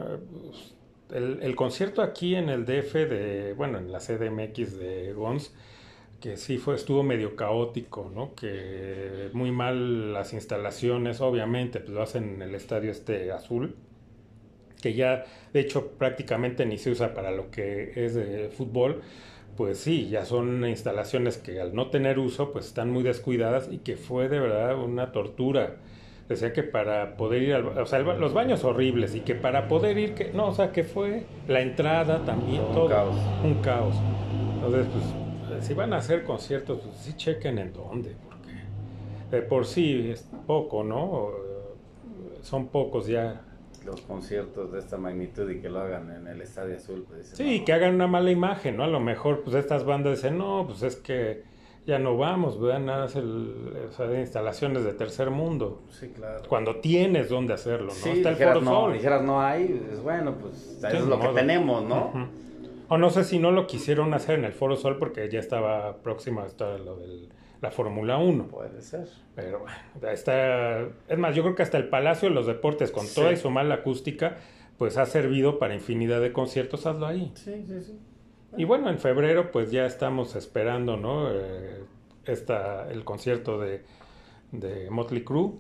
[1.12, 5.52] El, el, concierto aquí en el DF de, bueno, en la CDMX de Gons,
[6.20, 8.36] que sí fue, estuvo medio caótico, ¿no?
[8.36, 13.76] Que muy mal las instalaciones, obviamente, pues lo hacen en el estadio este azul,
[14.82, 19.02] que ya, de hecho, prácticamente ni se usa para lo que es de fútbol
[19.60, 23.80] pues sí, ya son instalaciones que al no tener uso, pues están muy descuidadas y
[23.80, 25.76] que fue de verdad una tortura.
[26.30, 29.98] Decía que para poder ir al, o sea, los baños horribles y que para poder
[29.98, 33.16] ir, que no, o sea, que fue la entrada también, todo, un caos.
[33.44, 33.96] Un caos.
[34.56, 35.04] Entonces, pues,
[35.62, 40.28] si van a hacer conciertos, pues sí chequen en dónde, porque de por sí es
[40.48, 41.30] poco, ¿no?
[42.42, 43.42] Son pocos ya
[43.86, 47.06] los conciertos de esta magnitud y que lo hagan en el Estadio Azul.
[47.08, 48.84] Pues sí, que hagan una mala imagen, ¿no?
[48.84, 51.44] A lo mejor, pues estas bandas dicen, no, pues es que
[51.86, 55.82] ya no vamos, vean nada o sea, instalaciones de tercer mundo.
[55.90, 56.44] Sí, claro.
[56.48, 57.94] Cuando tienes dónde hacerlo, ¿no?
[57.94, 61.84] Sí, Está dijeras, el no, dijeras no hay, es bueno, pues es lo que tenemos,
[61.84, 62.12] ¿no?
[62.90, 65.98] O no sé si no lo quisieron hacer en el Foro Sol porque ya estaba
[66.02, 67.30] próximo a estar lo de
[67.62, 68.48] la Fórmula 1.
[68.48, 69.08] Puede ser.
[69.36, 69.78] Pero bueno,
[70.12, 70.82] está...
[71.08, 73.50] Es más, yo creo que hasta el Palacio de los Deportes, con toda y su
[73.52, 74.38] mala acústica,
[74.78, 77.32] pues ha servido para infinidad de conciertos, hazlo ahí.
[77.36, 78.00] Sí, sí, sí.
[78.58, 81.30] Y bueno, en febrero pues ya estamos esperando, ¿no?
[81.32, 81.84] Eh,
[82.26, 83.84] esta, el concierto de,
[84.52, 85.52] de Motley Crue,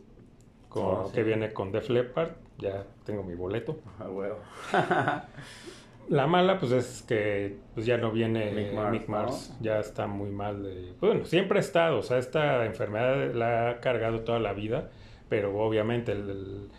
[0.69, 1.13] con, Oh, sí.
[1.13, 3.79] que viene con Def Leppard, ya tengo mi boleto.
[3.99, 4.39] A huevo.
[6.09, 10.31] La mala, pues es que pues ya no viene Mick Mick Mars, ya está muy
[10.31, 10.63] mal.
[10.63, 14.89] De, bueno, siempre ha estado, o sea, esta enfermedad la ha cargado toda la vida,
[15.29, 16.69] pero obviamente el, el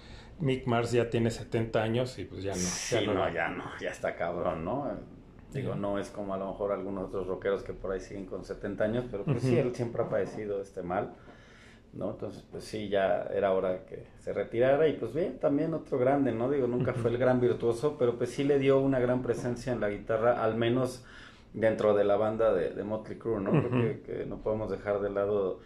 [0.40, 2.58] Mick Mars ya tiene 70 años y pues ya no.
[2.58, 4.90] Sí, ya no, ya no, ya está cabrón, ¿no?
[5.52, 8.44] Digo, no es como a lo mejor algunos otros rockeros que por ahí siguen con
[8.44, 11.12] 70 años, pero pues sí, él siempre ha padecido este mal,
[11.92, 12.12] ¿no?
[12.12, 16.32] Entonces, pues sí, ya era hora que se retirara y pues bien, también otro grande,
[16.32, 16.50] ¿no?
[16.50, 19.80] Digo, nunca fue el gran virtuoso, pero pues sí le dio una gran presencia en
[19.80, 21.04] la guitarra, al menos
[21.52, 23.50] dentro de la banda de, de Motley Crue, ¿no?
[23.50, 25.60] Creo que, que no podemos dejar de lado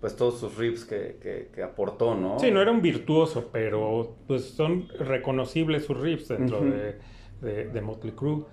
[0.00, 2.38] pues todos sus riffs que, que, que aportó, ¿no?
[2.38, 6.98] Sí, no era un virtuoso, pero pues son reconocibles sus riffs dentro de,
[7.40, 8.44] de, de Motley Crue.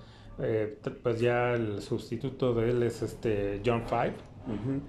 [0.42, 4.14] Eh, pues ya el sustituto de él es este John Five,
[4.48, 4.80] Ujú.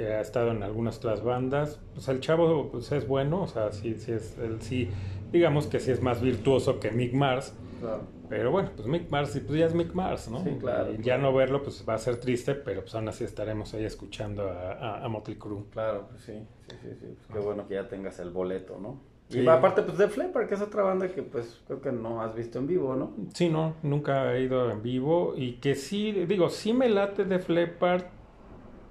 [0.00, 1.78] Que ha estado en algunas otras bandas.
[1.92, 4.88] Pues el chavo pues, es bueno, o sea, sí, sí es, él sí,
[5.30, 7.54] digamos que sí es más virtuoso que Mick Mars.
[7.80, 8.04] Claro.
[8.30, 10.42] Pero bueno, pues Mick Mars, y pues ya es Mick Mars, ¿no?
[10.42, 10.94] Sí, claro.
[10.94, 13.84] Y ya no verlo, pues va a ser triste, pero pues aún así estaremos ahí
[13.84, 15.64] escuchando a, a, a Motley Crue.
[15.70, 17.06] Claro, pues sí, sí, sí, sí.
[17.16, 19.02] Pues qué bueno que ya tengas el boleto, ¿no?
[19.28, 19.40] Sí.
[19.40, 22.34] Y aparte, pues, de Flipper, que es otra banda que, pues, creo que no has
[22.34, 23.12] visto en vivo, ¿no?
[23.34, 27.38] Sí, no, nunca he ido en vivo y que sí, digo, sí me late de
[27.38, 28.04] Flepard,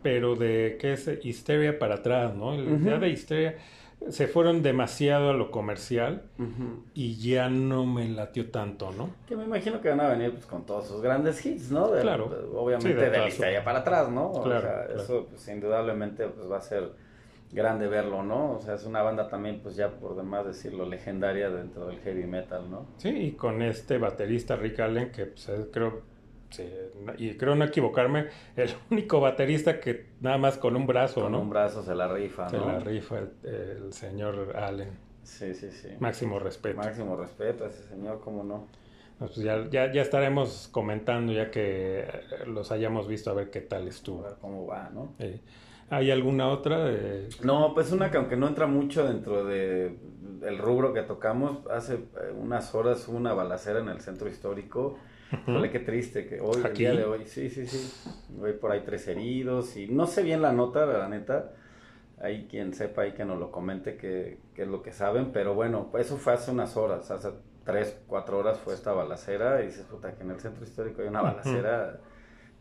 [0.01, 2.49] pero de que es Histeria para atrás, ¿no?
[2.55, 2.79] Ujú.
[2.85, 3.57] Ya de Histeria
[4.09, 6.23] se fueron demasiado a lo comercial
[6.93, 9.09] y ya no me latió tanto, ¿no?
[9.27, 11.89] Que me imagino que van a venir, pues, con todos sus grandes hits, ¿no?
[11.91, 12.29] De- Claro.
[12.29, 14.31] de- obviamente, Sí, de de, la todas historia para atrás, ¿no?
[14.31, 15.01] O Claro, sea, claro.
[15.01, 16.91] eso, pues, indudablemente, pues, va a ser
[17.51, 18.53] grande verlo, ¿no?
[18.53, 22.25] O sea, es una banda también, pues, ya por demás decirlo, legendaria dentro del heavy
[22.25, 22.85] metal, ¿no?
[22.97, 26.03] Sí, y con este baterista Rick Allen, que pues, es, creo,
[26.49, 26.63] sí,
[27.17, 31.41] y creo no equivocarme, el único baterista que nada más con un brazo, Con ¿no?
[31.41, 32.65] un brazo se la rifa, Se ¿no?
[32.67, 34.89] la rifa el, el señor Allen.
[35.23, 35.89] Sí, sí, sí.
[35.99, 36.77] Máximo respeto.
[36.77, 38.67] Máximo respeto a ese señor, ¿cómo no?
[39.19, 42.07] Pues ya, ya, ya estaremos comentando ya que eh,
[42.47, 44.23] los hayamos visto a ver qué tal A estuvo.
[44.23, 45.13] ver cómo va, ¿no?
[45.89, 46.85] ¿Hay alguna otra?
[46.89, 49.97] Eh, No, pues una que aunque no entra mucho dentro de
[50.43, 54.97] el rubro que tocamos, hace eh, unas horas hubo una balacera en el centro histórico.
[55.31, 58.09] Híjole, qué triste que hoy, el día de hoy, sí, sí, sí.
[58.41, 61.51] Hoy por ahí tres heridos y no sé bien la nota, la neta.
[62.21, 65.53] Hay quien sepa ahí que nos lo comente qué, qué es lo que saben, pero
[65.53, 67.29] bueno, pues eso fue hace unas horas, hace
[67.63, 71.07] tres, cuatro horas fue esta balacera y dices, puta, que en el centro histórico hay
[71.07, 71.99] una balacera,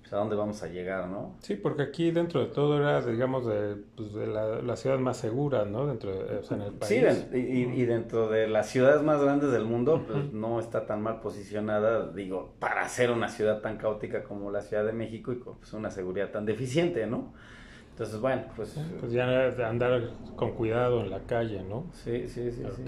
[0.08, 1.36] pues a dónde vamos a llegar, ¿no?
[1.40, 5.18] Sí, porque aquí dentro de todo era, digamos, de, pues, de la, la ciudad más
[5.18, 5.86] segura, ¿no?
[5.86, 7.26] Dentro de, o sea, en el país.
[7.30, 10.86] Sí, y, y- y dentro de las ciudades más grandes del mundo, pues no está
[10.86, 15.30] tan mal posicionada, digo, para ser una ciudad tan caótica como la Ciudad de México
[15.32, 17.34] y con pues, una seguridad tan deficiente, ¿no?
[17.90, 21.84] Entonces, bueno, pues Pues ya andar con cuidado en la calle, ¿no?
[21.92, 22.82] sí, sí, sí, sí.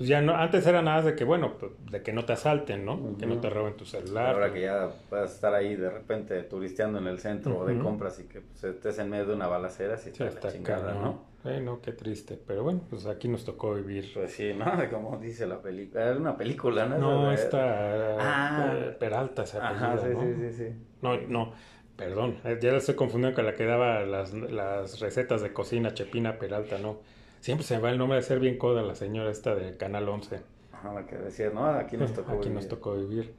[0.00, 2.86] Pues ya no, antes era nada de que, bueno, pues, de que no te asalten,
[2.86, 3.18] ¿no?
[3.18, 4.32] Que no te roben tu celular.
[4.32, 8.18] Ahora que ya puedas estar ahí de repente turisteando en el centro o de compras
[8.18, 10.94] y que pues, estés en medio de una balacera, sí Sí, está la chingada.
[10.94, 11.22] ¿no?
[11.44, 12.40] Eh, no, qué triste.
[12.46, 14.10] Pero bueno, pues aquí nos tocó vivir.
[14.14, 14.64] Pues sí, ¿no?
[14.90, 16.02] Como dice la película.
[16.06, 16.96] Era una película, ¿no?
[16.96, 18.72] No, esta Ah.
[18.74, 20.20] eh, Peralta se Ajá, apellida, sí, ¿no?
[20.22, 20.74] sí, sí, sí.
[21.02, 21.52] No, no,
[21.96, 25.92] perdón, eh, ya la estoy confundiendo con la que daba las, las recetas de cocina,
[25.92, 27.00] Chepina Peralta, ¿no?
[27.40, 30.08] Siempre se me va el nombre de ser bien coda la señora esta de Canal
[30.08, 30.42] 11.
[30.72, 32.54] Ajá, la que decía, no, aquí nos tocó Aquí vivir.
[32.54, 33.34] nos tocó vivir.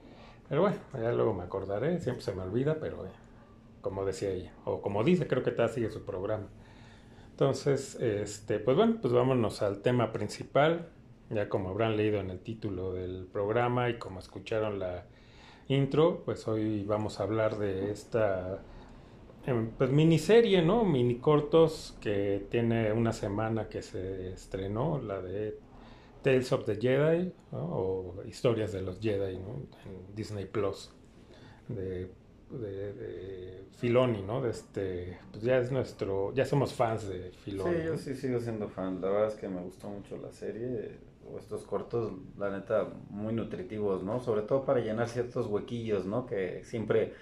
[0.50, 3.10] Pero bueno, ya luego me acordaré, siempre se me olvida, pero eh,
[3.82, 6.48] como decía ella, o como dice, creo que todavía sigue su programa.
[7.32, 10.90] Entonces, este, pues bueno, pues vámonos al tema principal.
[11.30, 15.06] Ya como habrán leído en el título del programa y como escucharon la
[15.70, 18.60] intro, pues hoy vamos a hablar de esta
[19.78, 20.86] pues miniserie, ¿no?
[20.86, 25.58] Mini cortos que tiene una semana que se estrenó, la de
[26.22, 27.60] Tales of the Jedi, ¿no?
[27.60, 29.56] o Historias de los Jedi, ¿no?
[29.86, 30.92] En Disney Plus,
[31.68, 32.12] de,
[32.52, 34.42] de, de Filoni, ¿no?
[34.42, 37.76] De este, pues ya es nuestro, ya somos fans de Filoni.
[37.76, 39.02] Sí, yo sí sigo siendo fan.
[39.02, 41.00] La verdad es que me gustó mucho la serie.
[41.32, 44.20] O estos cortos, la neta, muy nutritivos, ¿no?
[44.20, 46.26] Sobre todo para llenar ciertos huequillos, ¿no?
[46.26, 47.14] Que siempre,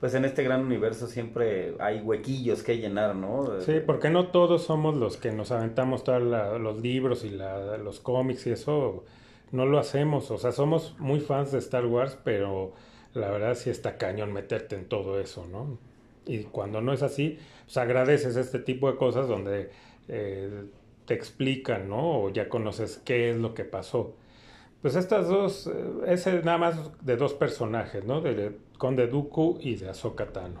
[0.00, 3.60] pues en este gran universo siempre hay huequillos que llenar, ¿no?
[3.60, 6.22] Sí, porque no todos somos los que nos aventamos todos
[6.60, 9.04] los libros y la- los cómics y eso,
[9.52, 10.30] no lo hacemos.
[10.30, 12.72] O sea, somos muy fans de Star Wars, pero
[13.14, 15.78] la verdad sí está cañón meterte en todo eso, ¿no?
[16.26, 19.70] Y cuando no es así, pues agradeces este tipo de cosas donde
[20.08, 20.64] eh,
[21.06, 22.20] te explican, ¿no?
[22.24, 24.14] O ya conoces qué es lo que pasó.
[24.82, 25.72] Pues estas dos, eh,
[26.08, 28.20] es nada más de dos personajes, ¿no?
[28.20, 30.60] De Conde Dooku y de Ahsoka Tano.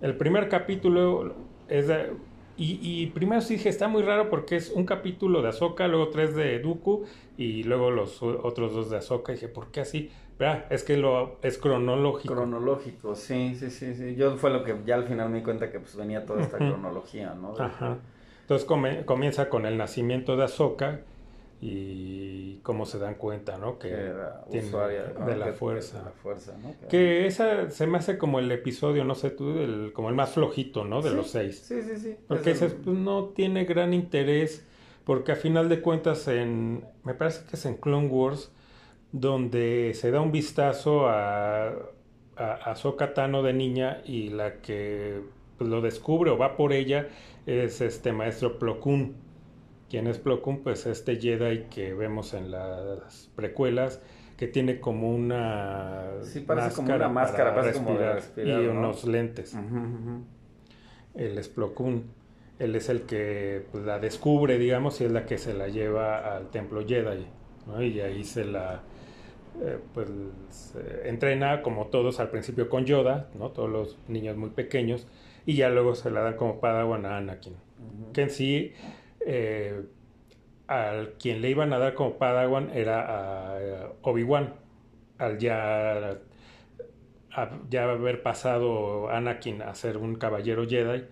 [0.00, 1.34] El primer capítulo
[1.68, 2.12] es de,
[2.56, 6.08] y, y, primero sí dije, está muy raro porque es un capítulo de Ahsoka, luego
[6.08, 7.04] tres de Dooku
[7.36, 9.32] y luego los otros dos de Ahsoka.
[9.32, 10.10] Y dije, ¿por qué así?
[10.40, 12.34] Ah, es que lo es cronológico.
[12.34, 14.14] Cronológico, sí, sí, sí, sí.
[14.14, 16.58] Yo fue lo que ya al final me di cuenta que pues venía toda esta
[16.58, 17.54] cronología, ¿no?
[17.58, 17.98] Ajá.
[18.42, 18.66] Entonces
[19.04, 21.00] comienza con el nacimiento de Ahsoka
[21.60, 23.78] y cómo se dan cuenta, ¿no?
[23.78, 24.12] Que,
[24.50, 25.98] tiene usuaria, de, la fuerza.
[25.98, 26.74] De la fuerza ¿no?
[26.88, 30.30] Que, esa se me hace como el episodio, no sé tú, el, como el más
[30.30, 31.02] flojito, ¿no?
[31.02, 31.58] De los seis.
[31.58, 32.16] Sí, sí, sí.
[32.28, 34.64] Porque ese pues, no tiene gran interés,
[35.04, 38.52] porque a final de cuentas en, me parece que es en Clone Wars,
[39.10, 41.70] donde se da un vistazo a,
[42.36, 45.22] a, a Tano de niña y la que
[45.56, 47.08] pues, lo descubre o va por ella
[47.46, 48.78] es este maestro Plo
[49.88, 50.62] ¿Quién es Plo Koon?
[50.62, 54.00] Pues este Jedi que vemos en las precuelas
[54.36, 59.56] que tiene como una sí, parece como una máscara para respirar, y unos lentes.
[61.14, 62.04] Él es Plo Koon.
[62.58, 66.36] Él es el que pues, la descubre, digamos, y es la que se la lleva
[66.36, 67.26] al templo Jedi.
[67.80, 68.82] Y ahí se la
[69.60, 70.08] eh, pues
[71.04, 73.50] entrena como todos al principio con Yoda, ¿no?
[73.50, 75.06] Todos los niños muy pequeños
[75.46, 77.56] y ya luego se la dan como Padawan a Anakin.
[78.12, 78.72] Que en sí
[79.24, 79.82] eh,
[80.66, 84.54] al quien le iban a dar como Padawan era a, Obi-Wan.
[85.18, 86.18] Al ya
[87.70, 91.04] ya haber pasado Anakin a ser un caballero Jedi,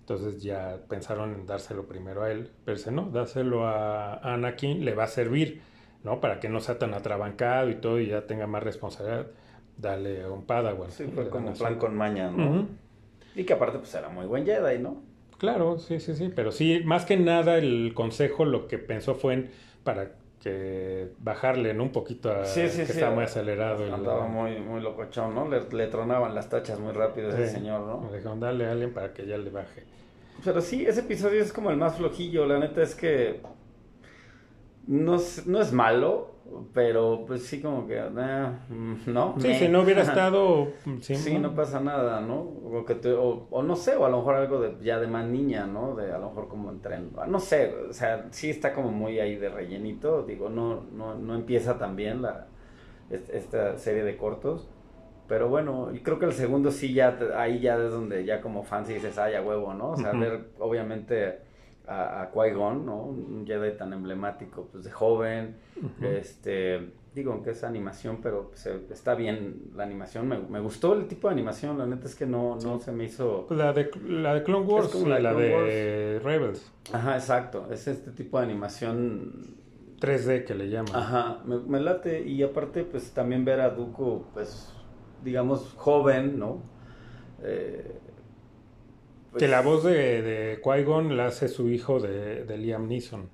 [0.00, 4.94] entonces ya pensaron en dárselo primero a él, pero si no, dárselo a Anakin le
[4.94, 5.62] va a servir
[6.04, 6.20] ¿no?
[6.20, 9.26] Para que no sea tan atrabancado y todo y ya tenga más responsabilidad,
[9.76, 10.90] dale a un Padawan.
[10.90, 12.66] Sí, fue como plan con maña, ¿no?
[13.34, 15.02] Y que aparte pues era muy buen Jedi, ¿no?
[15.40, 19.32] Claro, sí, sí, sí, pero sí, más que nada el consejo lo que pensó fue
[19.32, 19.50] en
[19.84, 21.84] para que bajarle ¿no?
[21.84, 23.82] un poquito a sí, sí, que estaba muy acelerado.
[23.94, 25.48] Andaba muy, muy locochón, ¿no?
[25.48, 28.10] Le, tronaban las tachas muy rápido ese señor, ¿no?
[28.10, 29.84] Le dijeron, dale a alguien para que ya le baje.
[30.44, 33.40] Pero sí, ese episodio es como el más flojillo, la neta es que
[34.86, 36.30] no, no es malo,
[36.74, 38.52] pero pues sí como que, eh,
[39.06, 39.34] ¿no?
[39.38, 40.68] Sí, si no hubiera estado...
[41.00, 42.40] Sí, no pasa nada, ¿no?
[42.40, 45.66] O, que o, no sé, o a lo mejor algo de ya de más niña,
[45.66, 45.94] ¿no?
[45.94, 49.36] De a lo mejor como tren no sé, o sea, sí está como muy ahí
[49.36, 52.48] de rellenito, digo, no, no, no empieza tan bien la,
[53.10, 54.68] esta serie de cortos.
[55.28, 58.84] Pero bueno, creo que el segundo sí ya, ahí ya es donde ya como fan
[58.84, 59.90] sí dices, ay, a huevo, ¿no?
[59.90, 61.38] O sea, ver obviamente
[61.90, 63.02] a, a Qui-Gon, ¿no?
[63.02, 65.56] Un Jedi tan emblemático, pues de joven,
[66.00, 70.94] este, digo, aunque es animación, pero pues, eh, está bien la animación, me, me, gustó
[70.94, 73.46] el tipo de animación, la neta es que no, no se me hizo...
[73.48, 76.72] Pues la de, la de Clone Wars, la, la de Rebels.
[76.92, 79.56] Ajá, exacto, es este tipo de animación
[80.00, 80.94] 3D que le llaman.
[80.94, 84.72] Ajá, me, me, late y aparte pues también ver a Dooku pues
[85.24, 86.62] digamos joven, ¿no?
[87.42, 87.98] Eh,
[89.38, 93.28] que la voz de, de Qui-Gon la hace su hijo de, de Liam Neeson.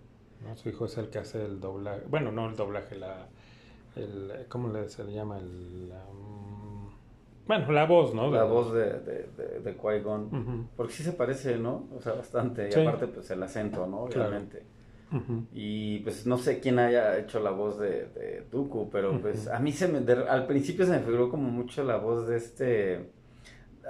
[0.45, 0.57] ¿no?
[0.57, 2.03] Su hijo es el que hace el doblaje.
[2.09, 3.29] Bueno, no el doblaje, la.
[3.95, 5.39] El, ¿Cómo le, se le llama?
[5.39, 6.91] El, um,
[7.47, 8.31] bueno, la voz, ¿no?
[8.31, 10.69] La voz de, de, de, de Qui-Gon.
[10.77, 11.89] Porque sí se parece, ¿no?
[11.97, 12.69] O sea, bastante.
[12.69, 14.03] Y aparte, pues el acento, ¿no?
[14.03, 14.65] Obviamente.
[15.55, 19.61] Y pues no sé quién haya hecho la voz de, de Dooku, pero pues a
[19.61, 20.13] mí se me.
[20.13, 23.11] al principio se me figuró como mucho la voz de este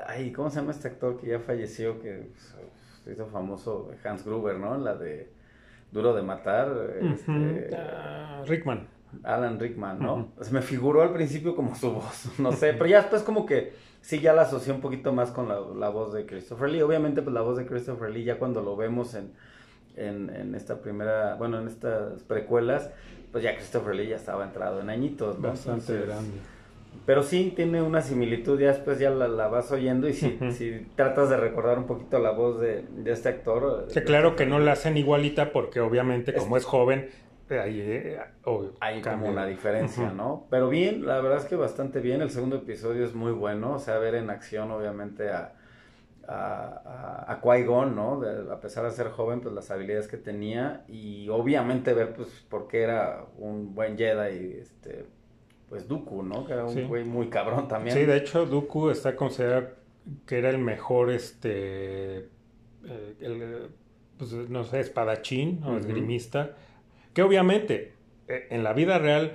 [0.06, 2.00] Ay, ¿cómo se llama este actor que ya falleció?
[2.00, 2.28] Que
[3.04, 4.76] se hizo famoso, Hans Gruber, ¿no?
[4.76, 5.30] La de
[5.92, 6.70] Duro de Matar.
[7.00, 8.88] este, ah, Rickman.
[9.22, 10.32] Alan Rickman, ¿no?
[10.40, 13.72] Se me figuró al principio como su voz, no sé, pero ya después como que
[14.02, 16.82] sí ya la asocié un poquito más con la, voz de Christopher Lee.
[16.82, 19.32] Obviamente, pues la voz de Christopher Lee ya cuando lo vemos en,
[19.96, 22.90] en, en esta primera, bueno, en estas precuelas,
[23.32, 25.48] pues ya Christopher Lee ya estaba entrado en añitos, ¿no?
[25.48, 26.38] Bastante grande.
[27.06, 31.30] Pero sí tiene una similitud, ya después ya la, vas oyendo y si, si, tratas
[31.30, 33.86] de recordar un poquito la voz de, este actor.
[33.94, 37.08] Que claro que no la hacen igualita porque obviamente como es joven,
[37.48, 38.18] ahí eh,
[38.80, 40.48] hay como una diferencia, ¿no?
[40.50, 43.78] Pero bien, la verdad es que bastante bien, el segundo episodio es muy bueno, o
[43.78, 45.54] sea, ver en acción obviamente a,
[46.26, 48.20] a, a, Qui-Gon, ¿no?
[48.50, 52.66] a pesar de ser joven, pues las habilidades que tenía y obviamente ver pues por
[52.66, 55.06] qué era un buen Jedi, este
[55.68, 56.46] pues Dooku, ¿no?
[56.46, 57.96] Que era un güey muy cabrón también.
[57.96, 59.68] Sí, de hecho Dooku está considerado
[60.26, 63.68] que era el mejor, este, eh, el,
[64.16, 66.52] pues, no sé, espadachín o esgrimista,
[67.12, 67.92] que obviamente
[68.28, 69.32] eh, en la vida real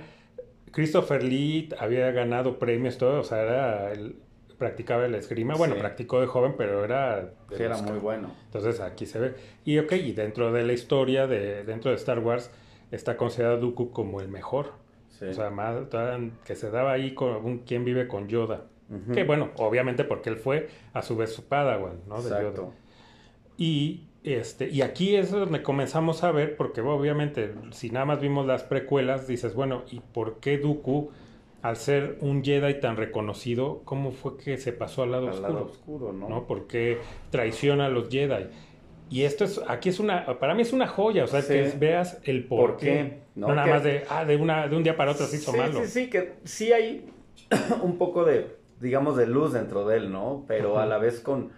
[0.70, 4.16] Christopher Lee había ganado premios, todo, o sea, era el,
[4.56, 5.54] practicaba el esgrima.
[5.54, 5.80] Bueno, Sí.
[5.80, 7.32] practicó de joven, pero era...
[7.54, 8.32] Sí, era muy bueno.
[8.46, 9.34] Entonces aquí se ve.
[9.64, 12.50] Y ok, y dentro de la historia, de, dentro de Star Wars,
[12.90, 14.72] está considerado Dooku como el mejor.
[15.22, 15.28] Sí.
[15.28, 15.76] O sea, más
[16.44, 18.66] que se daba ahí con un quien vive con Yoda.
[19.14, 22.20] Que bueno, obviamente porque él fue a su vez su Padawan, ¿no?
[22.20, 22.40] De Yoda.
[22.40, 22.72] Exacto.
[23.56, 28.46] Y, este, y aquí es donde comenzamos a ver, porque obviamente si nada más vimos
[28.46, 31.10] las precuelas, dices, bueno, ¿y por qué Dooku,
[31.62, 35.52] al ser un Jedi tan reconocido, cómo fue que se pasó al lado Al oscuro?
[35.52, 36.28] lado oscuro, ¿no?
[36.28, 36.46] ¿no?
[36.46, 36.98] ¿Por qué
[37.30, 38.48] traiciona a los Jedi?
[39.12, 41.52] Y esto es, aquí es una, para mí es una joya, o sea, Sí.
[41.52, 42.86] que veas el por, ¿Por qué.
[42.86, 43.18] qué?
[43.34, 43.54] No, ¿No?
[43.54, 45.58] nada Que- más de, ah, de, una, de un día para otro se hizo sí,
[45.58, 45.80] malo.
[45.80, 47.04] Sí, sí, que sí hay
[47.82, 48.46] un poco de,
[48.80, 50.44] digamos, de luz dentro de él, ¿no?
[50.48, 51.50] Pero a la vez con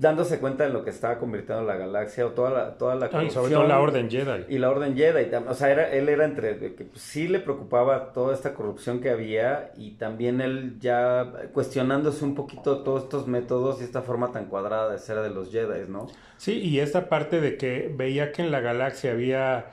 [0.00, 3.22] dándose cuenta de lo que estaba convirtiendo la galaxia o toda la, toda la Ah,
[3.22, 4.46] y sobre todo la Orden Jedi.
[4.48, 5.26] y la Orden Jedi.
[5.46, 9.10] O sea, era, él era entre que pues, sí le preocupaba toda esta corrupción que
[9.10, 14.46] había y también él ya cuestionándose un poquito todos estos métodos y esta forma tan
[14.46, 16.06] cuadrada de ser de los Jedi, ¿no?
[16.38, 19.66] Sí, y esta parte de que veía que en la galaxia había,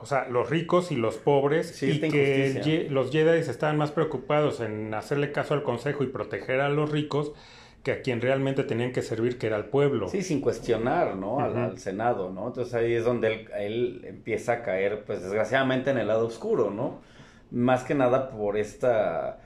[0.00, 4.60] o sea, los ricos y los pobres, Sí, y que los Jedi estaban más preocupados
[4.60, 7.32] en hacerle caso al consejo y proteger a los ricos
[7.86, 10.08] que a quien realmente tenían que servir, que era el pueblo.
[10.08, 11.38] Sí, sin cuestionar, ¿no?
[11.38, 12.48] Al, al Senado, ¿no?
[12.48, 16.72] Entonces ahí es donde él, él empieza a caer, pues desgraciadamente en el lado oscuro,
[16.72, 16.98] ¿no?
[17.52, 19.38] Más que nada por esta,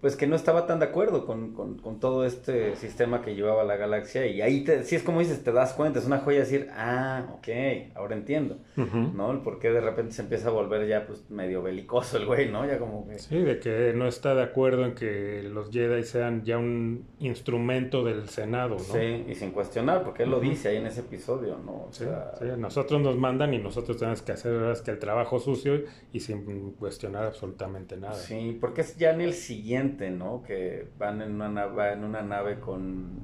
[0.00, 3.62] pues que no estaba tan de acuerdo con, con, con todo este sistema que llevaba
[3.62, 6.40] la galaxia y ahí te, sí es como dices, te das cuenta, es una joya
[6.40, 7.48] decir, ah, ok,
[7.94, 8.58] ahora entiendo.
[8.76, 9.30] ¿no?
[9.30, 12.50] El por qué de repente se empieza a volver ya pues medio belicoso el güey,
[12.50, 12.66] ¿no?
[12.66, 13.18] Ya como que...
[13.20, 18.02] Sí, de que no está de acuerdo en que los Jedi sean ya un instrumento
[18.04, 18.80] del Senado, ¿no?
[18.80, 21.72] Sí, y sin cuestionar, porque él lo dice ahí en ese episodio, ¿no?
[21.72, 24.52] O Sí, sea, sí, nosotros nos mandan y nosotros tenemos que hacer
[24.84, 28.14] que el trabajo sucio y sin cuestionar absolutamente nada.
[28.14, 29.71] Sí, porque es ya en el siguiente,
[30.10, 30.42] ¿no?
[30.42, 33.20] Que van en una nave, en una nave con,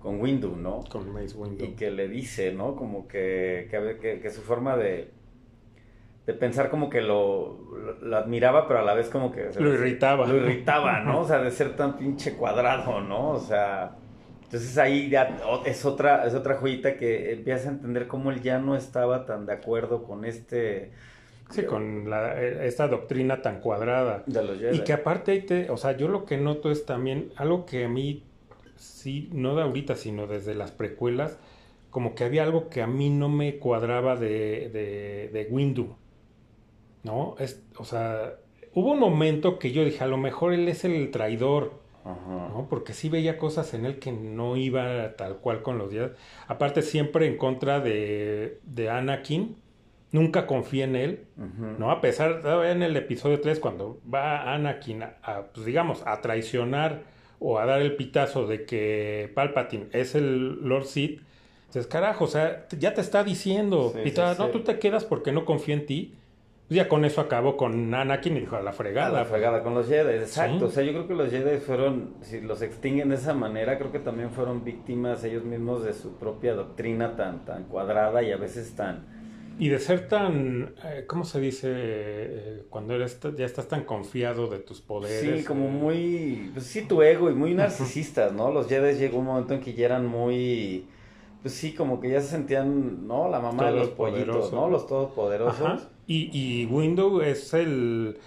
[0.00, 0.82] con Windu, ¿no?
[0.90, 1.64] Con Mace Windu.
[1.64, 2.74] Y que le dice, ¿no?
[2.76, 5.10] Como que, que, que- que su forma de,
[6.26, 9.50] de pensar como que lo, lo, lo admiraba, pero a la vez como que...
[9.58, 10.26] Lo irritaba.
[10.26, 11.20] Lo irritaba, ¿no?
[11.20, 13.30] O sea, de ser tan pinche cuadrado, ¿no?
[13.30, 13.96] O sea...
[14.44, 18.58] Entonces ahí ya es otra, es otra joyita que empiezas a entender cómo él ya
[18.60, 20.92] no estaba tan de acuerdo con este...
[21.50, 24.24] Sí, con la- eh, esta doctrina tan cuadrada.
[24.26, 24.78] De los Jedi.
[24.78, 27.88] Y que aparte, te, o sea, yo lo que noto es también algo que a
[27.88, 28.24] mí,
[28.76, 31.38] sí, no de ahorita, sino desde las precuelas,
[31.90, 35.94] como que había algo que a mí no me cuadraba de, de, de Windu.
[37.02, 37.36] ¿No?
[37.38, 38.34] Es, o sea,
[38.72, 41.82] hubo un momento que yo dije, a lo mejor él es el traidor.
[42.04, 42.48] Ajá.
[42.52, 42.66] ¿no?
[42.68, 46.10] Porque sí veía cosas en él que no iba tal cual con los días.
[46.48, 49.56] Aparte, siempre en contra de, de Anakin.
[50.14, 51.24] Nunca confía en él.
[51.78, 51.90] ¿no?
[51.90, 57.02] A pesar, en el episodio 3, cuando va Anakin a, a, pues digamos, a traicionar
[57.40, 61.20] o a dar el pitazo de que Palpatine es el Lord Sith,
[61.66, 64.52] dices, carajo, o sea, ya te está diciendo, Sí, y sí, ta- no, sí.
[64.52, 66.14] tú te quedas porque no confía en ti.
[66.68, 69.10] Pues ya con eso acabó con Anakin y dijo, a la A fregada.
[69.10, 69.32] la pues.
[69.32, 70.66] fregada con los Jedi, exacto.
[70.66, 73.92] O sea, yo creo que los Jedi fueron, si los extinguen de esa manera, creo
[73.92, 78.36] que también fueron víctimas ellos mismos de su propia doctrina tan, tan cuadrada y a
[78.38, 79.12] veces tan...
[79.58, 81.68] Y de ser tan, eh, ¿cómo se dice?
[81.72, 85.40] eh, cuando eres, ya estás tan confiado de tus poderes.
[85.40, 88.50] Sí, como muy, pues sí, tu ego y muy narcisistas, ¿no?
[88.50, 90.86] Los Jedi llegó un momento en que ya eran muy,
[91.42, 93.28] pues sí, como que ya se sentían, ¿no?
[93.28, 94.52] La mamá de los pollitos.
[94.52, 94.68] ¿no?
[94.68, 95.60] Los todopoderosos.
[95.60, 95.88] Ajá.
[96.06, 98.18] Y, y Windows es el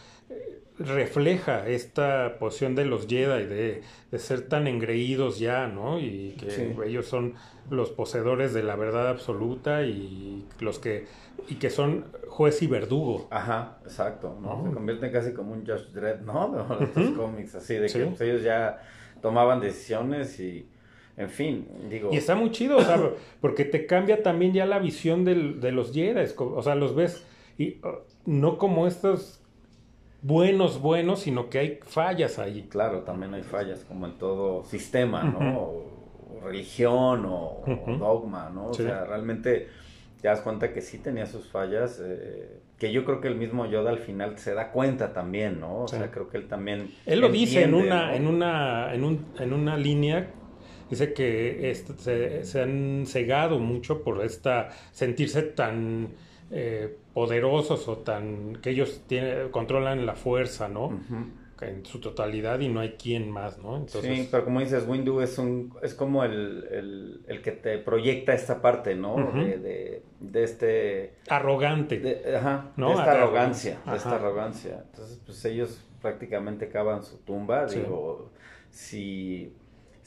[0.79, 5.99] refleja esta posición de los Jedi de, de ser tan engreídos ya, ¿no?
[5.99, 6.73] Y que Sí.
[6.85, 7.33] ellos son
[7.69, 11.05] los poseedores de la verdad absoluta y los que
[11.49, 13.27] y que son juez y verdugo.
[13.31, 14.61] Ajá, exacto, ¿no?
[14.63, 14.67] Oh.
[14.67, 16.49] Se convierten casi como un Josh Dredd, ¿no?
[16.79, 17.15] De estos Ujú.
[17.15, 17.99] cómics, así, de Sí.
[17.99, 18.81] que pues, ellos ya
[19.21, 20.67] tomaban decisiones y,
[21.15, 22.09] en fin, digo...
[22.11, 22.99] Y está muy chido, o sea,
[23.41, 27.23] porque te cambia también ya la visión del- de los Jedi, o sea, los ves
[27.57, 29.41] y uh, no como estos
[30.27, 32.67] buenos buenos, sino que hay fallas ahí.
[32.69, 35.39] Claro, también hay fallas, como en todo sistema, ¿no?
[35.39, 38.67] O, o religión, o, dogma, ¿no?
[38.67, 39.67] O sea, realmente
[40.21, 43.65] te das cuenta que sí tenía sus fallas, eh, que yo creo que el mismo
[43.65, 45.83] Yoda al final se da cuenta también, ¿no?
[45.83, 45.97] O Sí.
[45.97, 46.89] sea, creo que él también...
[47.05, 48.15] Él lo dice en una, ¿no?
[48.15, 50.27] en una, en un, en una línea,
[50.89, 56.09] dice que est- se, se han cegado mucho por esta sentirse tan
[56.51, 60.89] eh, poderosos o tan que ellos tienen, controlan la fuerza, ¿no?
[60.89, 61.31] Ujú.
[61.61, 63.75] en su totalidad y no hay quien más, ¿no?
[63.75, 64.03] Entonces...
[64.03, 68.93] Sí, pero como dices, Windu es un es como el, que te proyecta esta parte,
[68.93, 69.15] ¿no?
[69.33, 71.15] de, de, este...
[71.27, 72.23] Arrogante.
[72.37, 72.89] ajá, ¿no?
[72.89, 74.83] de esta arrogancia, de esta arrogancia.
[74.85, 78.29] Entonces, pues ellos prácticamente cavan su tumba, digo,
[78.69, 79.55] si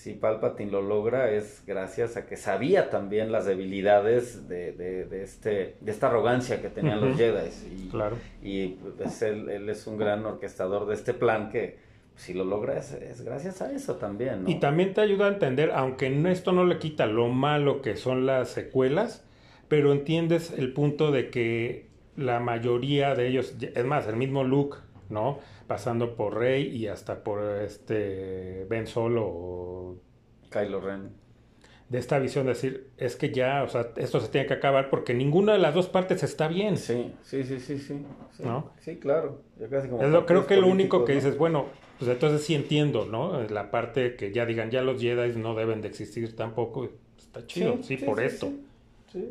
[0.01, 5.77] si Palpatine lo logra es gracias a que sabía también las debilidades de, de, este,
[5.79, 7.51] de esta arrogancia que tenían los Jedi.
[7.71, 8.17] Y, claro.
[8.43, 11.77] y pues él, él, es un gran orquestador de este plan que
[12.17, 14.45] si lo logra es, gracias a eso también.
[14.49, 18.25] Y también te ayuda a entender, aunque esto no le quita lo malo que son
[18.25, 19.27] las secuelas,
[19.69, 24.79] pero entiendes el punto de que la mayoría de ellos, es más, el mismo Luke,
[25.11, 25.39] ¿no?
[25.71, 29.97] pasando por Rey y hasta por este Ben Solo o
[30.51, 31.11] Kylo Ren.
[31.89, 34.91] De esta visión de decir, es que ya, o sea, esto se tiene que acabar
[34.91, 36.77] porque ninguna de las dos partes está bien.
[36.77, 38.05] Sí, sí, sí, sí, sí.
[38.81, 39.43] Sí, claro.
[40.27, 41.67] creo que lo único que dices, bueno,
[42.01, 43.41] pues entonces sí entiendo, ¿no?
[43.45, 47.81] La parte que ya digan, ya los Jedi no deben de existir tampoco, está chido,
[47.83, 48.53] sí, por esto.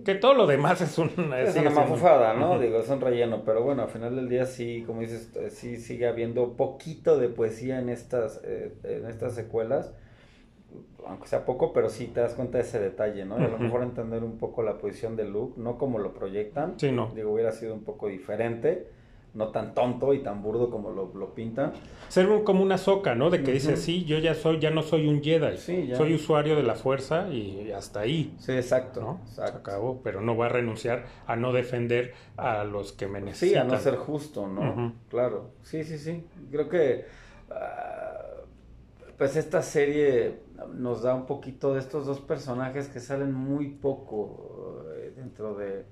[0.04, 2.60] Que todo lo demás es, una es una mafufada, ¿no?
[2.60, 5.78] Digo, es un relleno, pero bueno, al final del día sí, como dices, eh, sí
[5.78, 9.94] sigue habiendo poquito de poesía en estas, eh, en estas secuelas,
[11.08, 13.40] aunque sea poco, pero sí te das cuenta de ese detalle, ¿no?
[13.40, 16.78] Y a lo mejor entender un poco la posición de Luke, no como lo proyectan,
[16.78, 17.12] sí, no.
[17.16, 18.88] digo, hubiera sido un poco diferente,
[19.34, 21.74] no tan tonto y tan burdo como lo, lo pintan.
[22.08, 23.30] Ser como una soca, ¿no?
[23.30, 26.64] De que dice, sí, yo ya soy, ya no soy un Jedi, soy usuario de
[26.64, 28.36] la fuerza y hasta ahí.
[28.40, 29.02] Sí, exacto.
[29.02, 29.44] ¿no?
[29.44, 33.68] acabó, pero no va a renunciar a no defender a los que me necesitan.
[33.68, 34.94] Sí, a no ser justo, ¿no?
[35.10, 36.24] Claro, sí, sí, sí.
[36.52, 37.06] Creo que,
[37.52, 38.20] ah,
[39.18, 40.40] pues esta serie
[40.74, 45.86] nos da un poquito de estos dos personajes que salen muy poco eh, dentro de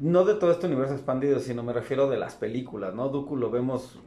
[0.00, 3.08] no de todo este universo expandido, sino me refiero de las películas, ¿no?
[3.08, 3.98] Dooku lo vemos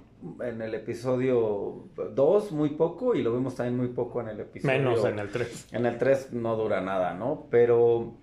[0.42, 4.78] en el episodio 2 muy poco y lo vemos también muy poco en el episodio...
[4.78, 5.68] Menos en el 3.
[5.72, 7.48] En el 3 no dura nada, ¿no?
[7.50, 8.14] Pero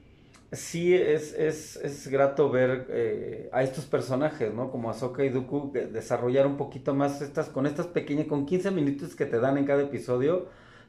[0.53, 4.71] sí es, es, es grato ver eh, a estos personajes, ¿no?
[4.71, 9.15] Como Ahsoka y Dooku, desarrollar un poquito más estas, con estas pequeñas, con 15 minutos
[9.15, 10.47] que te dan en cada episodio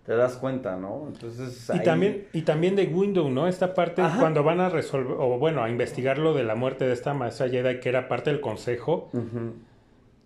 [0.09, 1.03] te das cuenta, ¿no?
[1.05, 3.47] Entonces y también y también de Window, ¿no?
[3.47, 6.93] Esta parte cuando van a resolver o bueno a investigar lo de la muerte de
[6.93, 9.11] esta maestra Jedi que era parte del consejo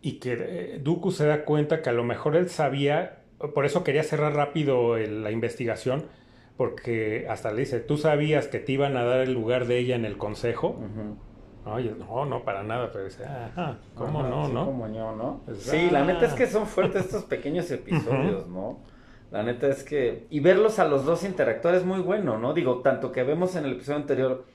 [0.02, 3.24] y que eh, Dooku se da cuenta que a lo mejor él sabía,
[3.54, 6.06] por eso quería cerrar rápido la investigación
[6.56, 9.98] porque hasta le dice, tú sabías que te iban a dar el lugar de ella
[9.98, 10.80] en el consejo.
[11.66, 14.66] no, no, para nada, pero dice, ah, ¿cómo no, no?
[14.68, 15.42] Como yo, ¿no?
[15.44, 16.36] Pues, sí, la neta es ah".
[16.38, 18.93] que son fuertes estos pequeños episodios, ¿no?
[19.34, 20.28] La neta es que.
[20.30, 22.54] Y verlos a los dos interactuar es muy bueno, ¿no?
[22.54, 24.46] Digo, tanto que vemos en el episodio anterior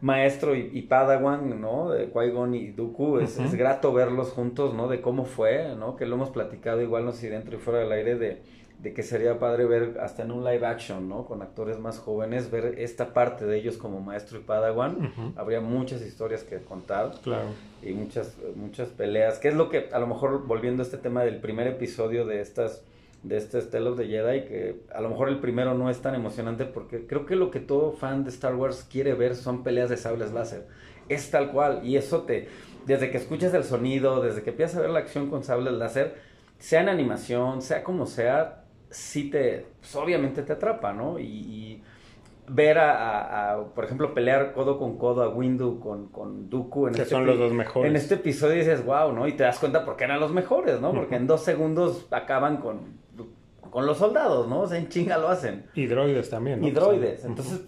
[0.00, 1.90] Maestro y, Padawan, ¿no?
[1.90, 3.18] De Qui-Gon y Dooku.
[3.18, 4.86] Es, es, grato verlos juntos, ¿no?
[4.86, 5.96] De cómo fue, ¿no?
[5.96, 8.42] Que lo hemos platicado igual, no sé, dentro y fuera del aire, de,
[8.78, 11.24] de que sería padre ver hasta en un live action, ¿no?
[11.24, 15.34] Con actores más jóvenes, ver esta parte de ellos como Maestro y Padawan.
[15.34, 17.10] Habría muchas historias que contar.
[17.24, 17.48] Claro.
[17.82, 19.40] Y muchas, muchas peleas.
[19.40, 22.40] Que es lo que, a lo mejor, volviendo a este tema del primer episodio de
[22.40, 22.84] estas
[23.22, 26.64] de este Stella de Jedi, que a lo mejor el primero no es tan emocionante
[26.64, 29.96] porque creo que lo que todo fan de Star Wars quiere ver son peleas de
[29.96, 30.66] sables láser.
[31.08, 32.48] Es tal cual, y eso te,
[32.86, 36.14] desde que escuchas el sonido, desde que empiezas a ver la acción con sables láser,
[36.58, 41.18] sea en animación, sea como sea, sí te, pues, obviamente te atrapa, ¿no?
[41.18, 41.82] Y,
[42.52, 47.02] ver a, por ejemplo, pelear codo con codo a Windu con, con Dooku en que
[47.02, 47.88] este son los dos mejores.
[47.88, 49.28] En este episodio dices, wow, ¿no?
[49.28, 50.92] Y te das cuenta por qué eran los mejores, ¿no?
[50.94, 52.99] Porque en dos segundos acaban con
[53.70, 54.60] con los soldados, ¿no?
[54.60, 55.66] O sea, en chinga lo hacen.
[55.74, 56.68] Y droides también, ¿no?
[56.68, 57.24] Y droides.
[57.24, 57.60] Entonces,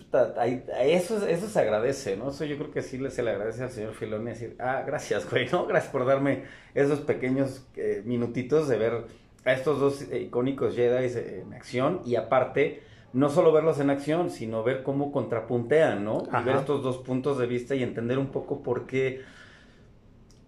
[0.81, 2.31] eso, eso se agradece, ¿no?
[2.31, 5.49] Eso yo creo que sí se le agradece al señor Filoni decir, ah, gracias, güey,
[5.51, 5.67] ¿no?
[5.67, 6.45] Gracias por darme
[6.75, 9.05] esos pequeños eh, minutitos de ver
[9.45, 12.83] a estos dos icónicos Jedi en acción y aparte,
[13.13, 16.25] no solo verlos en acción, sino ver cómo contrapuntean, ¿no?
[16.29, 19.23] Y ver estos dos puntos de vista y entender un poco por qué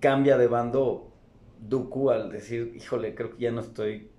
[0.00, 1.10] cambia de bando
[1.60, 4.10] Dooku al decir, híjole, creo que ya no estoy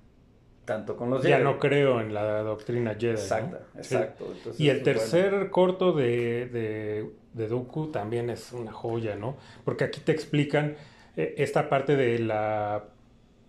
[0.66, 3.12] tanto con los Ya no creo en la doctrina Jedi.
[3.12, 4.26] Exacto, exacto.
[4.58, 9.38] y el tercer corto de, de, de, Dooku también es una joya, ¿no?
[9.64, 10.76] Porque aquí te explican
[11.16, 12.86] eh, esta parte de la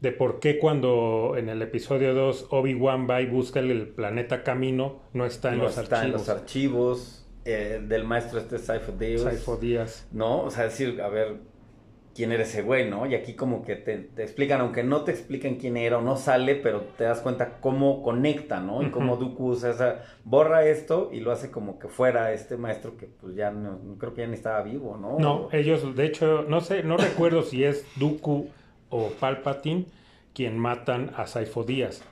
[0.00, 5.00] de por qué cuando en el episodio 2 Obi-Wan va y busca el, planeta Camino
[5.14, 6.04] no está en los está archivos.
[6.04, 9.60] en los archivos eh, del maestro este Saifo Díaz.
[9.60, 10.06] Díaz.
[10.12, 11.36] No, o sea, decir, a ver,
[12.16, 13.06] quién eres ese güey, ¿no?
[13.06, 16.56] Y aquí como que te, explican, aunque no te explican quién era o no sale,
[16.56, 18.82] pero te das cuenta cómo conecta, ¿no?
[18.82, 22.96] Y cómo Dooku, o sea, borra esto y lo hace como que fuera este maestro
[22.96, 25.18] que pues ya no, creo que ya ni estaba vivo, ¿no?
[25.18, 28.48] No, ellos, de hecho, no sé, no recuerdo si es Dooku
[28.88, 29.84] o Palpatine
[30.32, 32.02] quien matan a Saifo Díaz.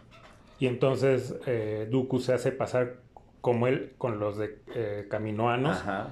[0.59, 2.96] Y entonces eh, Dooku se hace pasar
[3.40, 5.78] como él con los de eh, Caminoanos.
[5.78, 6.09] Ajá.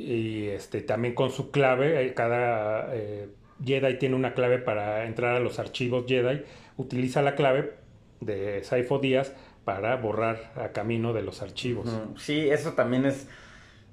[0.00, 3.28] Y este, también con su clave, eh, cada eh,
[3.62, 6.42] Jedi tiene una clave para entrar a los archivos Jedi.
[6.78, 7.74] Utiliza la clave
[8.20, 9.34] de Saifo Díaz
[9.66, 11.90] para borrar a camino de los archivos.
[12.16, 13.28] Sí, eso también es,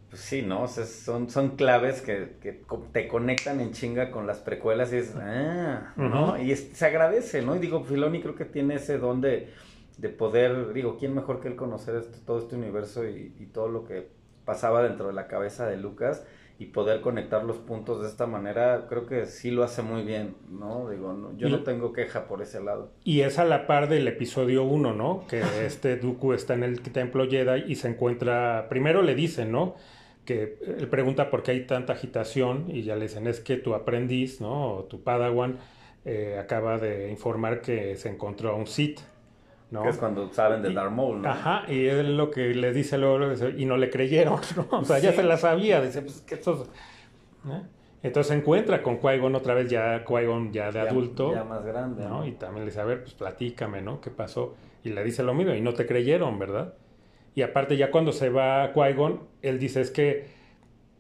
[0.10, 0.64] pues sí, ¿no?
[0.64, 2.30] O sea, son, son claves que,
[2.94, 6.42] te conectan en chinga con las precuelas y es, ah, ¿no?
[6.42, 7.58] Y es- se agradece, ¿no?
[7.58, 9.50] Y digo, Filoni creo que tiene ese don de,
[9.98, 13.68] de poder, digo, ¿quién mejor que él conocer esto- todo este universo y, y todo
[13.68, 14.16] lo que
[14.48, 16.26] pasaba dentro de la cabeza de Lucas
[16.60, 18.88] y poder conectar los puntos de esta manera?
[18.90, 20.90] Creo que sí lo hace muy bien, ¿no?
[20.90, 22.90] Digo, no- yo Y- no tengo queja por ese lado.
[23.04, 25.26] Y es a la par del episodio 1, ¿no?
[25.28, 28.66] Que este Dooku está en el templo Jedi y se encuentra.
[28.70, 29.76] Primero le dicen, ¿no?
[30.26, 33.76] Que él pregunta por qué hay tanta agitación y ya le dicen, es que tu
[33.76, 34.74] aprendiz, ¿no?
[34.78, 35.58] O tu Padawan
[36.06, 39.00] eh, acaba de informar que se encontró a un Sith,
[39.72, 39.84] ¿no?
[39.84, 41.30] Que es cuando saben de Darth Maul, ¿no?
[41.30, 44.80] Ajá, y él lo que le dice luego, y no le creyeron, ¿no?
[44.80, 46.70] O sea, ya se la sabía, dice, pues que estos...
[47.44, 47.66] ¿no?
[48.04, 51.34] Entonces se encuentra con Qui-Gon otra vez, ya Qui-Gon ya de Ya- adulto.
[51.34, 52.20] Ya más grande, ¿no?
[52.20, 52.28] ¿no?
[52.28, 54.00] Y también le dice, a ver, pues platícame, ¿no?
[54.02, 54.56] ¿Qué pasó?
[54.84, 56.76] Y le dice lo mismo, y no te creyeron, ¿verdad?
[57.36, 60.28] Y aparte ya cuando se va Qui-Gon, él dice, es que,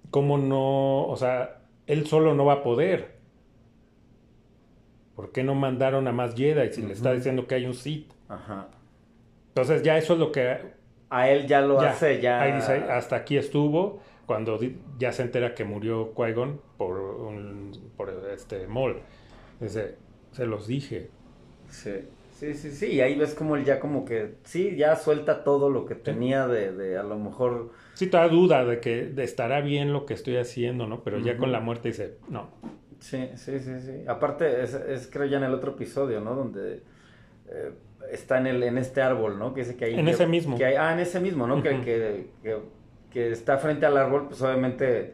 [0.09, 1.05] ¿cómo no?
[1.07, 3.16] O sea, él solo no va a poder.
[5.17, 8.13] ¿Por qué no mandaron a más Jedi si le está diciendo que hay un Sith?
[8.29, 8.67] Ajá.
[9.47, 10.59] Entonces ya eso es lo que...
[11.09, 12.39] A él ya lo ya, hace, ya.
[12.39, 14.59] Ahí dice, hasta aquí estuvo, cuando
[14.99, 18.97] ya se entera que murió Qui-Gon por, un, por este Maul.
[19.59, 19.95] Dice,
[20.33, 21.09] se los dije.
[21.67, 21.95] Sí,
[22.33, 22.85] sí, sí, sí.
[22.91, 26.47] Y ahí ves como él ya como que, sí, ya suelta todo lo que tenía
[26.47, 27.71] de, de a lo mejor.
[27.95, 31.03] Sí, toda duda de que de estará bien lo que estoy haciendo, ¿no?
[31.03, 32.51] Pero ya con la muerte dice, no.
[32.99, 34.03] Sí, sí, sí, sí.
[34.07, 36.33] Aparte, es, es creo ya en el otro episodio, ¿no?
[36.35, 36.81] Donde
[37.47, 37.71] eh,
[38.11, 39.53] está en el, en este árbol, ¿no?
[39.53, 39.95] Que dice que hay.
[39.99, 40.57] En que- ese mismo.
[40.57, 41.61] que hay- ah, en ese mismo, ¿no?
[41.61, 41.83] que, Ujú.
[41.83, 42.57] que, que,
[43.11, 45.13] que está frente al árbol, pues obviamente,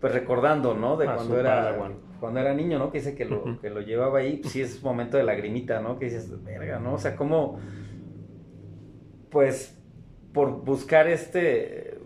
[0.00, 0.96] pues recordando, ¿no?
[0.96, 1.62] De cuando era.
[1.64, 2.06] Padawan.
[2.18, 2.90] Cuando era niño, ¿no?
[2.90, 5.98] Que dice que lo, que lo llevaba ahí, pues sí es momento de lagrimita, ¿no?
[5.98, 6.94] Que dices, verga, ¿no?
[6.94, 7.58] O sea, como,
[9.30, 9.76] pues,
[10.32, 11.98] por buscar este,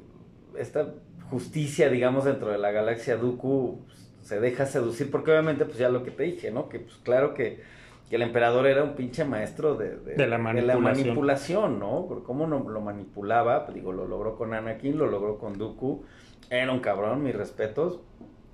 [0.58, 0.94] esta
[1.30, 5.88] justicia, digamos, dentro de la galaxia Dooku, pues, se deja seducir, porque obviamente, pues ya
[5.88, 6.68] lo que te dije, ¿no?
[6.68, 7.60] Que pues claro que,
[8.08, 10.82] que el emperador era un pinche maestro de, De la manipulación.
[10.82, 12.06] manipulación, ¿no?
[12.06, 16.04] Por cómo no, lo manipulaba, pues, digo, lo logró con Anakin, lo logró con Dooku,
[16.50, 18.00] era un cabrón, mis respetos,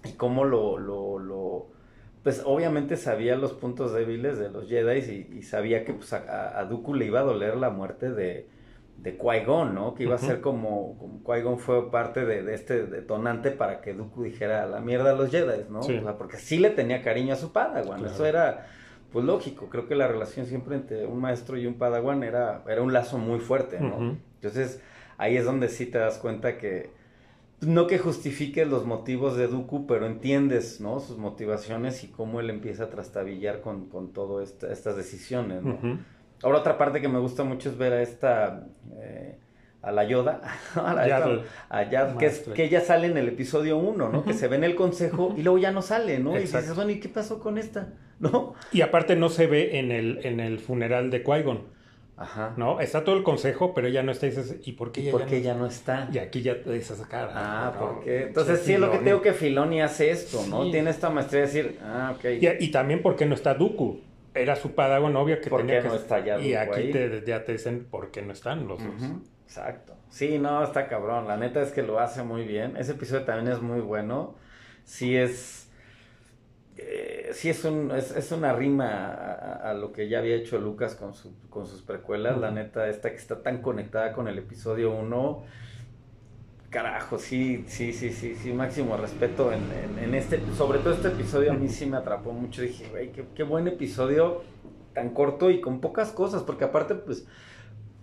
[0.04, 1.66] y cómo lo, lo, lo
[2.22, 6.58] pues obviamente sabía los puntos débiles de los Jedi y, y sabía que pues, a,
[6.58, 8.48] a Dooku le iba a doler la muerte de,
[8.98, 9.94] de Qui-Gon, ¿no?
[9.94, 13.94] Que iba a ser como, como Qui-Gon fue parte de, de este detonante para que
[13.94, 15.82] Dooku dijera "A la mierda a los Jedi, ¿no?
[15.82, 15.96] Sí.
[15.98, 18.12] O sea, porque sí le tenía cariño a su Padawan, Claro.
[18.14, 18.66] eso era
[19.12, 22.82] pues lógico, creo que la relación siempre entre un maestro y un Padawan era, era
[22.82, 24.18] un lazo muy fuerte, ¿no?
[24.34, 24.80] Entonces
[25.18, 26.90] ahí es donde sí te das cuenta que
[27.60, 31.00] no que justifiques los motivos de Dooku, pero entiendes, ¿no?
[31.00, 35.78] Sus motivaciones y cómo él empieza a trastabillar con, con todas estas decisiones, ¿no?
[36.42, 38.66] Ahora otra parte que me gusta mucho es ver a esta,
[39.00, 39.38] eh,
[39.82, 40.42] a la Yoda,
[40.74, 41.02] a, la,
[41.68, 44.24] a Yaddle, que, es, que ella sale en el episodio 1, ¿no?
[44.24, 46.36] Que se ve en el consejo y luego ya no sale, ¿no?
[46.36, 47.94] Y dices, bueno, ¿y qué pasó con esta?
[48.18, 48.54] ¿No?
[48.72, 51.60] Y aparte no se ve en el, en el funeral de Qui-Gon,
[52.16, 52.54] Ajá.
[52.56, 52.80] ¿no?
[52.80, 55.12] Está todo el consejo, pero ella no está y dices, ¿y por qué ¿Y ella
[55.12, 56.08] por ya qué no ya no está?
[56.12, 57.30] Y aquí ya esa cara.
[57.34, 57.78] Ah, ¿no?
[57.78, 60.64] porque entonces Sí, es lo que tengo que Filoni hace esto, ¿no?
[60.64, 60.72] Sí.
[60.72, 62.24] Tiene esta maestría de decir, ah, ok.
[62.40, 64.00] Y, y también porque no está Dooku.
[64.36, 66.90] Era su Padawan obvio que ¿Por tenía qué que no está ya Y aquí ahí?
[66.90, 69.12] te, ya te dicen por qué no están los dos.
[69.44, 69.94] Exacto.
[70.10, 71.26] Sí, no, está cabrón.
[71.26, 72.76] La neta es que lo hace muy bien.
[72.76, 74.34] Ese episodio también es muy bueno.
[74.84, 75.68] Sí es.
[76.76, 80.94] eh, sí es, un, es, es una rima a, lo que ya había hecho Lucas
[80.94, 82.38] con, su, con sus precuelas.
[82.38, 85.44] La neta, esta que está tan conectada con el episodio 1.
[86.70, 91.08] Carajo, sí, sí, sí, sí, sí, máximo respeto en, en- en este, sobre todo este
[91.08, 94.42] episodio a mí sí me atrapó mucho, dije, güey, qué, qué buen episodio,
[94.92, 97.26] tan corto y con pocas cosas, porque aparte, pues,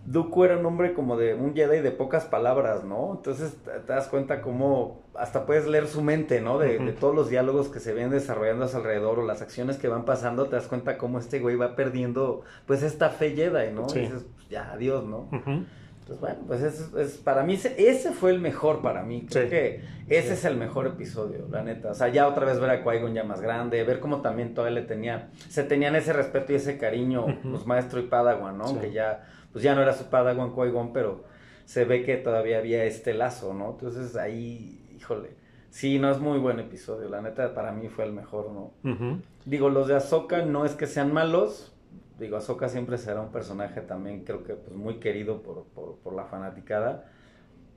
[0.06, 3.14] Dooku era un hombre como de un Jedi de pocas palabras, ¿no?
[3.16, 6.58] Entonces te, te das cuenta cómo hasta puedes leer su mente, ¿no?
[6.58, 9.88] De, todos los diálogos que se ven desarrollando a su alrededor o las acciones que
[9.88, 13.88] van pasando, te das cuenta cómo este güey va perdiendo, pues, esta fe Jedi, ¿no?
[13.88, 14.00] Sí.
[14.00, 15.28] Y dices, pues, ya, adiós, ¿no?
[15.32, 15.64] Ujú.
[16.06, 19.26] Pues bueno, pues es, es- para mí ese, ese fue el mejor para mí.
[19.30, 19.50] Creo Sí.
[19.50, 20.32] que ese Sí.
[20.34, 21.90] es el mejor episodio, la neta.
[21.92, 24.80] O sea, ya otra vez ver a Qui-Gon ya más grande, ver cómo también todavía
[24.80, 27.52] le tenía, se tenían ese respeto y ese cariño, Ujú.
[27.52, 28.66] pues maestro y Padawan, ¿no?
[28.66, 28.76] Sí.
[28.80, 31.24] Que ya, pues ya no era su Padawan Qui-Gon, pero
[31.64, 33.70] se ve que todavía había este lazo, ¿no?
[33.70, 35.30] Entonces ahí, híjole,
[35.70, 38.72] sí, no es muy buen episodio, la neta para mí fue el mejor, ¿no?
[38.92, 39.22] Ujú.
[39.46, 41.73] Digo, los de Ahsoka no es que sean malos,
[42.18, 46.14] digo, Ahsoka siempre será un personaje también, creo que pues muy querido por, por, por
[46.14, 47.10] la fanaticada.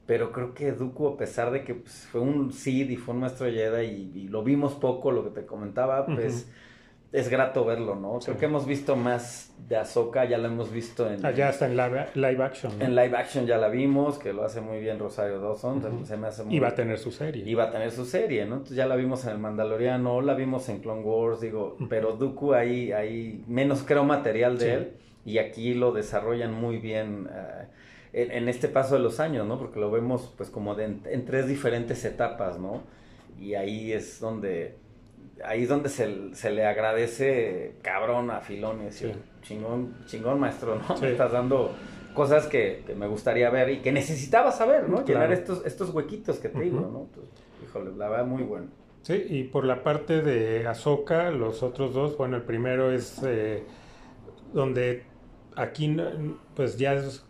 [0.05, 3.21] Pero creo que Dooku, a pesar de que pues, fue un Sith y fue un
[3.21, 6.49] maestro Jedi y, y lo vimos poco, lo que te comentaba, pues
[7.14, 8.20] es grato verlo, ¿no?
[8.20, 11.26] Creo que hemos visto más de Ahsoka, ya la hemos visto en...
[11.26, 12.78] Allá está en live, live action.
[12.78, 12.84] ¿no?
[12.86, 16.05] En live action ya la vimos, que lo hace muy bien Rosario Dawson, Ujú.
[16.05, 16.55] se me hace muy...
[16.55, 17.43] Y va a tener su serie.
[17.45, 18.55] Iba a tener su serie, ¿no?
[18.55, 22.53] Entonces ya la vimos en El Mandaloriano, la vimos en Clone Wars, digo, pero Dooku
[22.53, 24.72] ahí, ahí menos creo material de Sí.
[24.72, 24.91] él
[25.26, 27.68] y aquí lo desarrollan muy bien eh,
[28.14, 29.58] en, en este paso de los años, ¿no?
[29.58, 32.82] Porque lo vemos pues como de en, en tres diferentes etapas, ¿no?
[33.39, 34.76] Y ahí es donde
[35.45, 39.19] ahí es donde se, se le agradece cabrón a Filoni, decir, Sí.
[39.49, 40.95] chingón, chingón maestro, ¿no?
[40.97, 41.03] Sí.
[41.05, 41.71] Me estás dando
[42.13, 45.03] cosas que, que me gustaría ver y que necesitaba saber, ¿no?
[45.05, 45.07] Claro.
[45.21, 46.91] Llenar estos, estos huequitos que te digo, Ujú.
[46.91, 46.99] ¿no?
[47.01, 47.31] Entonces,
[47.63, 48.67] híjole, la verdad muy bueno.
[49.03, 53.63] Sí, y por la parte de Ahsoka, los otros dos, bueno, el primero es eh,
[54.53, 55.03] donde
[55.55, 55.95] aquí
[56.55, 57.23] pues ya es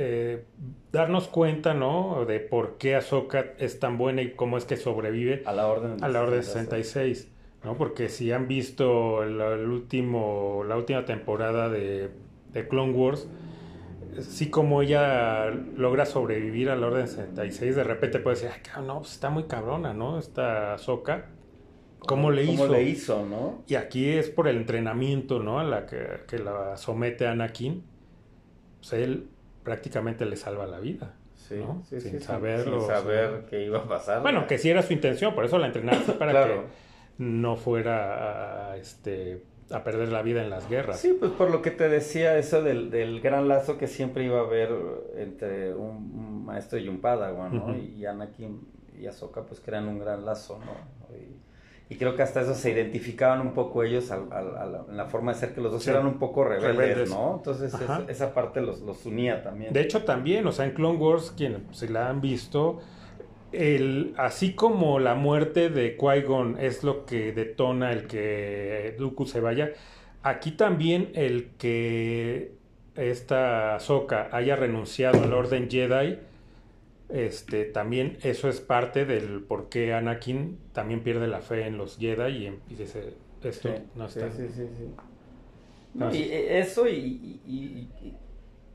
[0.00, 0.44] eh,
[0.92, 2.24] darnos cuenta, ¿no?
[2.24, 6.02] De por qué Ahsoka es tan buena y cómo es que sobrevive A la orden.
[6.02, 7.28] a la Orden 66,
[7.64, 7.76] ¿no?
[7.76, 12.10] Porque si han visto el, el último, la última temporada de,
[12.52, 13.28] de Clone Wars,
[14.20, 18.86] sí como ella logra sobrevivir a la Orden 66, de repente puede decir, ay, cabrón,
[18.86, 20.18] no, pues está muy cabrona, ¿no?
[20.18, 21.26] Esta Ahsoka,
[21.98, 22.62] ¿cómo le hizo?
[22.62, 23.62] ¿Cómo le hizo, no?
[23.66, 25.58] Y aquí es por el entrenamiento, ¿no?
[25.58, 27.84] A la que, que la somete Anakin,
[28.80, 29.28] pues él
[29.68, 31.12] prácticamente le salva la vida.
[31.36, 31.82] Sí, ¿no?
[31.88, 34.22] sí, Sin sí, saberlo, Sin saber qué iba a pasar.
[34.22, 36.62] Bueno, que sí era su intención, por eso la entrenaste para Claro.
[36.62, 40.98] que no fuera a, este, a perder la vida en las guerras.
[40.98, 44.38] Sí, pues por lo que te decía, eso del, del gran lazo que siempre iba
[44.38, 44.70] a haber
[45.16, 47.76] entre un, un maestro y un padawan, ¿no?
[47.76, 48.66] Y Anakin
[48.98, 50.72] y Ahsoka pues crean un gran lazo, ¿no?
[51.14, 51.36] Y,
[51.90, 54.28] y creo que hasta eso se identificaban un poco ellos al-
[54.90, 55.90] en la forma de ser que los dos Sí.
[55.90, 57.10] eran un poco rebeldes, Rebeldes.
[57.10, 57.36] ¿no?
[57.36, 57.72] Entonces
[58.08, 59.72] esa parte los, los unía también.
[59.72, 62.80] De hecho, también, o sea, en Clone Wars, quien si la han visto,
[63.52, 69.40] el, así como la muerte de Qui-Gon es lo que detona el que Dooku se
[69.40, 69.70] vaya,
[70.22, 72.52] aquí también el que
[72.96, 76.18] esta Ahsoka haya renunciado al Orden Jedi,
[77.08, 81.96] este, también eso es parte del por qué Anakin también pierde la fe en los
[81.98, 84.28] Jedi y, em- y dice, esto Sí, no está...
[84.30, 84.94] sí, sí, sí.
[85.94, 87.88] No, y eh, eso y, y-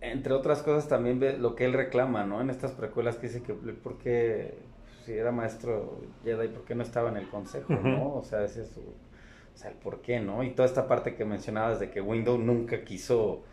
[0.02, 2.42] entre otras cosas también ve lo que él reclama, ¿no?
[2.42, 4.54] En estas precuelas que dice que por qué
[5.06, 8.16] si era maestro Jedi, ¿por qué no estaba en el consejo, no?
[8.16, 10.44] O sea, ese es su, o sea, el por qué, ¿no?
[10.44, 13.44] Y toda esta parte que mencionabas de que Windows nunca quiso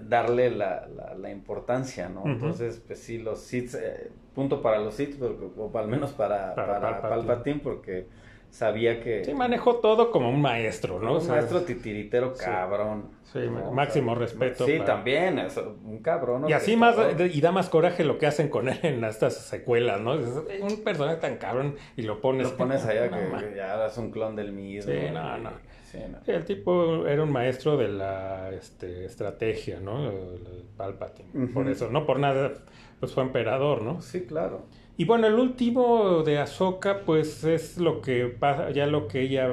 [0.00, 2.22] darle la, la, la importancia, ¿no?
[2.26, 6.54] Entonces, pues sí, los Sith, eh, punto para los Sith, pero- o al menos para,
[6.54, 7.26] Para para, Palpatine.
[7.26, 8.06] Palpatine, porque
[8.50, 9.24] sabía que...
[9.24, 11.12] Sí, manejó todo como un maestro, ¿no?
[11.12, 12.44] O Un sea, maestro titiritero Sí.
[12.44, 13.04] cabrón.
[13.24, 13.72] Sí, ¿no?
[13.72, 16.42] máximo respeto Sí, para- también, es un cabrón.
[16.42, 16.50] ¿no?
[16.50, 19.02] Y así Que más, todo- y da más coraje lo que hacen con él en
[19.04, 20.18] estas secuelas, ¿no?
[20.18, 22.50] Dices, "Eh, un personaje tan cabrón y lo pones.
[22.50, 23.42] Lo pones allá que ma.
[23.56, 24.92] ya es un clon del mismo.
[24.92, 25.50] Sí, no, no.
[25.92, 26.18] Sí, no.
[26.24, 30.08] Sí, el tipo era un maestro de la este, estrategia, ¿no?
[30.10, 31.48] El- el Palpatine.
[31.48, 32.54] Por eso, no por nada,
[32.98, 34.00] pues fue emperador, ¿no?
[34.00, 34.62] Sí, claro.
[34.96, 39.48] Y bueno, el último de Ahsoka, pues es lo que pasa, ya lo que ella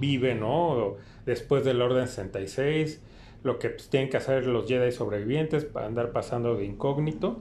[0.00, 0.96] vive, ¿no?
[1.26, 3.02] Después del Orden 66,
[3.42, 7.38] lo que pues, tienen que hacer los Jedi sobrevivientes para andar pasando de incógnito.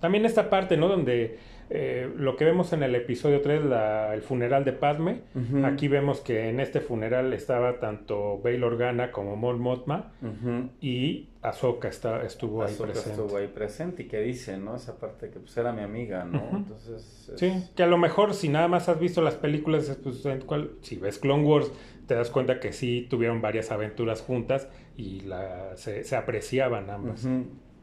[0.00, 0.88] También esta parte, ¿no?
[0.88, 1.38] Donde
[1.70, 5.20] eh, lo que vemos en el episodio 3, la- el funeral de Padme,
[5.64, 10.70] aquí vemos que en este funeral estaba tanto Bail Organa como Mon Mothma Ujú.
[10.80, 13.10] y Ahsoka está, estuvo ahí presente.
[13.10, 14.76] estuvo ahí presente y que dice, ¿no?
[14.76, 16.42] Esa parte que pues era mi amiga, ¿no?
[16.52, 17.28] Entonces...
[17.32, 20.40] es- Sí, que a lo mejor si nada más has visto las películas, pues, en
[20.42, 21.70] cual- si ves Clone Wars,
[22.06, 27.26] te das cuenta que sí tuvieron varias aventuras juntas y la, se, se apreciaban ambas.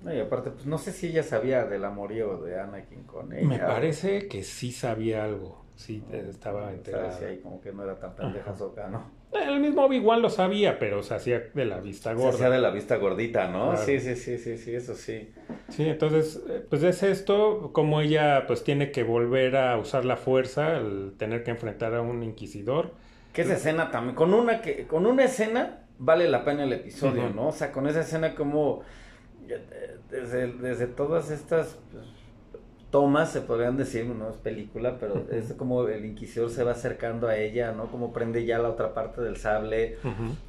[0.03, 3.47] No, y aparte, pues no sé si ella sabía del amorío de Anakin con ella.
[3.47, 7.11] Me parece que sí sabía algo, sí eh, estaba enterada.
[7.11, 8.51] Si ahí como que no era tan pendeja.
[8.51, 9.21] Ahsoka, ¿no?
[9.31, 12.29] El mismo Obi-Wan lo sabía, pero se hacía de la vista Se gorda.
[12.31, 13.69] hacía de la vista gordita, ¿no?
[13.71, 13.85] Claro.
[13.85, 15.31] Sí, sí, sí, sí, sí, eso sí.
[15.69, 20.17] Sí, entonces, eh, pues es esto, como ella pues tiene que volver a usar la
[20.17, 22.91] fuerza, el tener que enfrentar a un inquisidor.
[23.31, 27.29] Que esa escena también, con una que, con una escena vale la pena el episodio.
[27.29, 27.47] ¿no?
[27.47, 28.85] O sea, con esa escena como eh,
[30.09, 32.05] desde, desde todas estas pues,
[32.91, 37.27] tomas, se podrían decir, no es película, pero es como el inquisidor se va acercando
[37.27, 37.87] a ella, ¿no?
[37.87, 39.97] Como prende ya la otra parte del sable.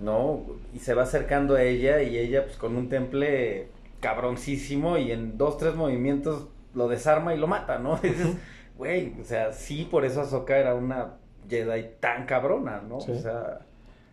[0.01, 0.45] ¿no?
[0.75, 3.69] Y se va acercando a ella y ella pues con un temple
[4.01, 7.97] cabroncísimo y en dos, tres movimientos lo desarma y lo mata, ¿no?
[8.03, 8.37] Dices,
[8.77, 11.15] güey, o sea, sí, por eso Ahsoka era una
[11.49, 13.01] Jedi tan cabrona, ¿no?
[13.01, 13.13] Sí.
[13.13, 13.61] O sea...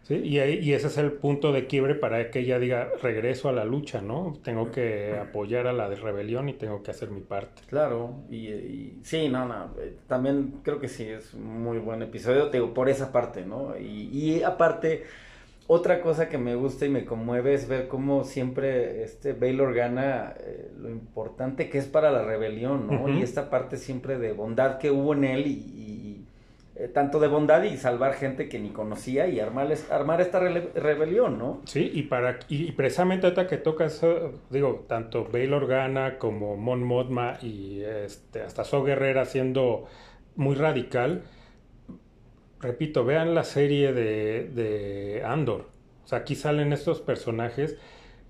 [0.10, 3.47] Sí, y, ahí- y ese es el punto de quiebre para que ella diga, regreso
[3.47, 4.39] a la lucha, ¿no?
[4.43, 7.62] Tengo que apoyar a la de rebelión y tengo que hacer mi parte.
[7.68, 12.01] Claro, y, y- sí, no, no, eh, también creo que sí, es un muy buen
[12.01, 13.78] episodio, te digo, por esa parte, ¿no?
[13.78, 15.03] Y, y aparte,
[15.68, 20.34] otra cosa que me gusta y me conmueve es ver cómo siempre este Baylor gana
[20.39, 23.10] eh, lo importante que es para la rebelión, ¿no?
[23.10, 25.74] Y esta parte siempre de bondad que hubo en él y,
[26.80, 31.62] eh, tanto de bondad y salvar gente que ni conocía y armar, esta rebelión, ¿no?
[31.66, 36.56] Sí, y para y, y precisamente ahorita que tocas, eh, digo, tanto Bail Organa como
[36.56, 39.88] Mon Mothma y este, hasta So Guerrera siendo
[40.38, 41.24] muy radical,
[42.62, 45.68] repito, vean la serie de, de Andor.
[46.06, 47.78] O sea, aquí salen estos personajes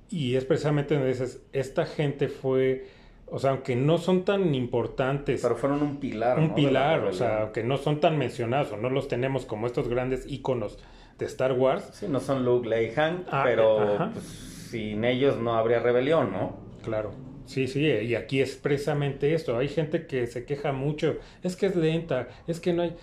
[0.10, 2.88] y es precisamente donde dices, esta gente fue,
[3.32, 7.42] o sea, aunque no son tan importantes, Pero fueron un pilar, un pilar, o sea,
[7.44, 10.78] aunque no son tan mencionados o no los tenemos como estos grandes íconos
[11.18, 14.10] de Star Wars, Sí, no son Luke, Leia y Han, Ah, pero ajá.
[14.14, 16.58] pues, sin ellos no habría rebelión, ¿no?
[16.84, 17.12] Claro,
[17.46, 19.58] sí, sí, y aquí es precisamente esto.
[19.58, 22.96] Hay gente que se queja mucho, es que es lenta, es que no hay...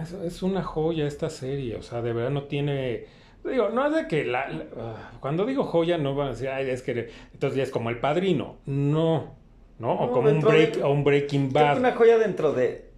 [0.00, 3.06] Es, es una joya esta serie, o sea, de verdad no tiene...
[3.44, 4.48] Digo, no es de que la...
[4.50, 7.70] la- ah, cuando digo joya no van a decir, ay, es que entonces ya es
[7.70, 8.56] como el padrino.
[8.66, 9.34] No,
[9.80, 9.94] ¿no?
[9.94, 11.78] O No, como un, break, de- o un Breaking Bad.
[11.78, 12.88] una joya dentro de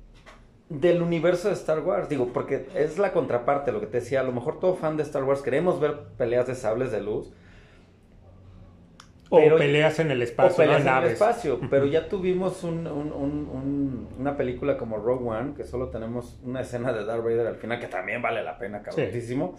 [0.68, 4.22] del universo de Star Wars, digo, porque es la contraparte, lo que te decía, a
[4.22, 7.30] lo mejor todo fan de Star Wars queremos ver peleas de sables de luz
[9.28, 10.90] O pero- peleas en el o espacio, peleas ¿no?
[10.98, 15.54] en el espacio, pero ya tuvimos un- un- un- un- una película como Rogue One,
[15.54, 18.82] que solo tenemos una escena de Darth Vader al final, que también vale la pena,
[18.82, 19.56] cabronísimo,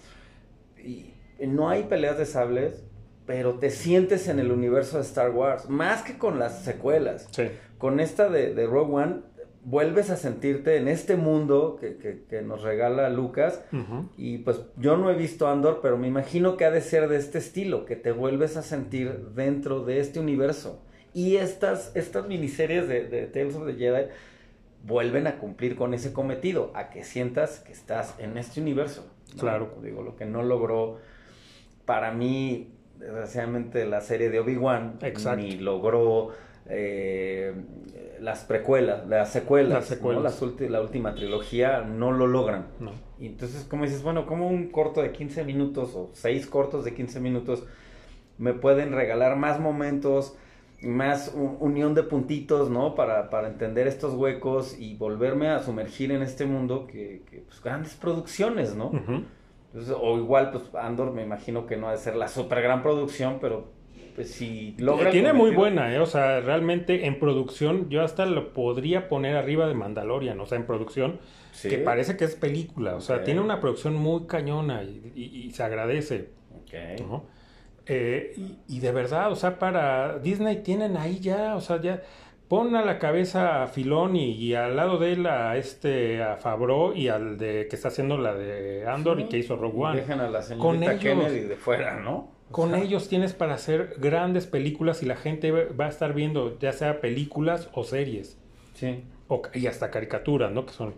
[0.77, 1.13] y
[1.47, 2.83] no hay peleas de sables,
[3.25, 7.43] pero te sientes en el universo de Star Wars, más que con las secuelas Sí,
[7.77, 9.15] con esta de, de Rogue One,
[9.65, 13.61] vuelves a sentirte en este mundo que, que- que nos regala Lucas.
[14.17, 17.15] Y pues yo no he visto Andor, pero me imagino que ha de ser de
[17.17, 20.83] este estilo, que te vuelves a sentir dentro de este universo.
[21.13, 24.07] Y estas, estas miniseries de, de Tales of the Jedi
[24.85, 29.07] vuelven a cumplir con ese cometido, a que sientas que estás en este universo.
[29.35, 29.39] ¿no?
[29.39, 29.77] Claro.
[29.81, 30.97] Digo, lo que no logró
[31.85, 32.72] para mí,
[33.03, 34.97] desgraciadamente, la serie de Obi-Wan,
[35.35, 36.29] ni logró
[36.67, 37.53] eh,
[38.21, 40.23] las precuelas, las secuelas, Las secuelas.
[40.23, 40.29] ¿no?
[40.29, 42.67] Las ulti- la última trilogía no lo logran.
[42.79, 42.91] no.
[43.19, 46.93] Y entonces, como dices, bueno, como un corto de 15 minutos o seis cortos de
[46.93, 47.63] 15 minutos
[48.37, 50.35] me pueden regalar más momentos,
[50.81, 52.95] más unión de puntitos, ¿no?
[52.95, 57.61] Para, para entender estos huecos y volverme a sumergir en este mundo que, que, pues,
[57.63, 58.91] grandes producciones, ¿no?
[59.73, 62.83] Entonces, o igual, pues Andor me imagino que no ha de ser la super gran
[62.83, 63.71] producción, pero
[64.15, 65.09] pues si logra...
[65.09, 65.99] Tiene muy buena, ¿eh?
[65.99, 70.59] O sea, realmente en producción yo hasta lo podría poner arriba de Mandalorian, o sea,
[70.59, 71.19] en producción,
[71.51, 71.69] Sí.
[71.69, 75.51] que parece que es película, o sea, tiene una producción muy cañona y, y- y
[75.51, 77.01] se agradece, Ok.
[77.07, 77.23] ¿no?
[77.87, 82.01] Eh, y, y de verdad, o sea, para Disney tienen ahí ya, o sea, ya
[82.53, 86.93] pon a la cabeza a Filoni y al lado de él a este, a Favreau
[86.93, 90.01] y al de que está haciendo la de Andor y que hizo Rogue One.
[90.01, 90.43] Dejan a la Con
[90.79, 91.01] señorita ellos.
[91.03, 92.15] Kennedy de fuera, ¿no?
[92.49, 96.13] O Con sea, ellos tienes para hacer grandes películas y la gente va a estar
[96.13, 98.37] viendo ya sea películas o series
[98.75, 99.03] Sí.
[99.29, 100.67] o, y hasta caricaturas, ¿no?
[100.67, 100.93] Que son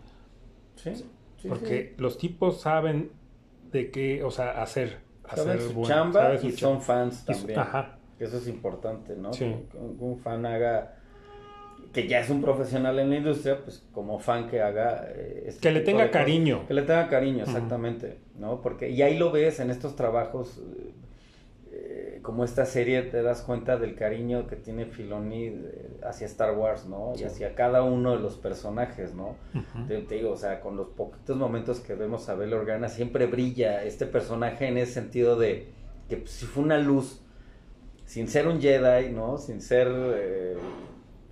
[0.76, 0.92] Sí.
[1.38, 3.12] sí, porque los tipos saben
[3.72, 4.98] de qué, o sea, hacer.
[5.34, 6.76] Saben hacer su buen- chamba saben su y chamba.
[6.76, 7.60] son fans su- también.
[7.60, 9.32] Ajá, Eso es importante, ¿no?
[9.32, 9.46] Sí.
[9.72, 10.96] Que un, un fan haga
[11.96, 15.62] que ya es un profesional en la industria, pues como fan que haga eh, este
[15.62, 16.12] que le tenga cosas.
[16.22, 16.68] cariño.
[16.68, 18.62] Que le tenga cariño, exactamente, ¿no?
[18.62, 20.92] Porque y ahí lo ves en estos trabajos eh,
[21.72, 26.56] eh, como esta serie te das cuenta del cariño que tiene Filoni de- hacia Star
[26.58, 27.14] Wars, ¿no?
[27.18, 29.36] Y hacia cada uno de los personajes, ¿no?
[29.88, 33.26] Te, te digo, o sea, con los poquitos momentos que vemos a Bel Organa, siempre
[33.26, 35.68] brilla este personaje en ese sentido de
[36.10, 37.22] que pues, si fue una luz,
[38.06, 39.38] sin ser un Jedi, ¿no?
[39.38, 39.88] Sin ser...
[39.90, 40.58] eh,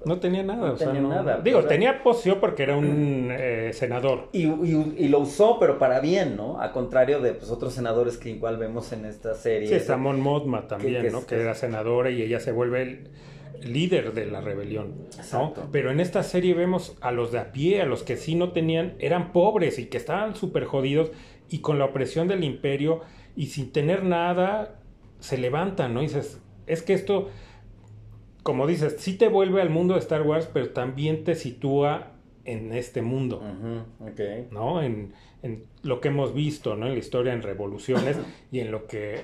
[0.06, 3.30] No tenía nada, No o sea, tenía no- nada, Digo, tenía posición porque era un
[3.32, 4.30] eh, senador.
[4.34, 6.60] y, y- y lo usó, pero para bien, ¿no?
[6.62, 9.68] A contrario de pues, otros senadores que igual vemos en esta serie.
[9.70, 11.26] Sí, está Mon Mothma también, que ¿no?
[11.26, 13.10] Que era senadora y ella se vuelve el
[13.74, 15.04] líder de la rebelión, ¿no?
[15.06, 15.70] Exacto.
[15.72, 18.52] Pero en esta serie vemos a los de a pie, a los que sí no
[18.52, 21.12] tenían, eran pobres y que estaban súper jodidos
[21.50, 23.02] y con la opresión del imperio
[23.38, 24.80] y sin tener nada
[25.20, 26.02] se levantan, ¿no?
[26.02, 27.30] Y dices, es que esto,
[28.44, 32.12] como dices, sí te vuelve al mundo de Star Wars, pero también te sitúa
[32.46, 33.38] en este mundo.
[33.38, 34.52] Ujú, ok.
[34.52, 34.82] ¿no?
[34.82, 36.88] En, en lo que hemos visto, ¿no?
[36.88, 38.18] En la historia, en revoluciones
[38.52, 39.22] y en lo que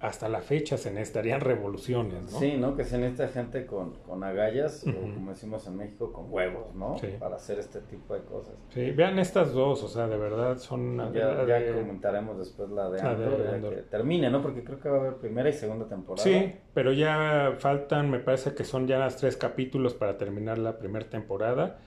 [0.00, 2.38] hasta la fecha se necesitarían revoluciones, ¿no?
[2.38, 2.76] Sí, ¿no?
[2.76, 6.96] Que se necesita gente con, con agallas, o como decimos en México, con huevos, ¿no?
[6.98, 7.08] Sí.
[7.18, 8.54] Para hacer este tipo de cosas.
[8.70, 10.96] Sí, vean estas dos, o sea, de verdad son...
[11.12, 13.74] Ya, de- comentaremos después la de de Andor, ya Andor.
[13.74, 14.40] que termine, ¿no?
[14.40, 16.22] Porque creo que va a haber primera y segunda temporada.
[16.22, 20.78] Sí, pero ya faltan, me parece que son ya las tres capítulos para terminar la
[20.78, 21.78] primera temporada.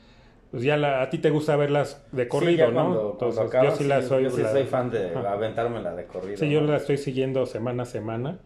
[0.52, 2.74] Pues ya la, a ti te gusta verlas de Sí, corrido, ya ¿no?
[2.74, 4.24] cuando, cuando Entonces acaban, yo sí la soy...
[4.26, 5.32] yo sí la- soy fan de Ajá.
[5.34, 6.38] aventármela de corrido.
[6.38, 8.40] Sí, yo la estoy siguiendo semana a semana.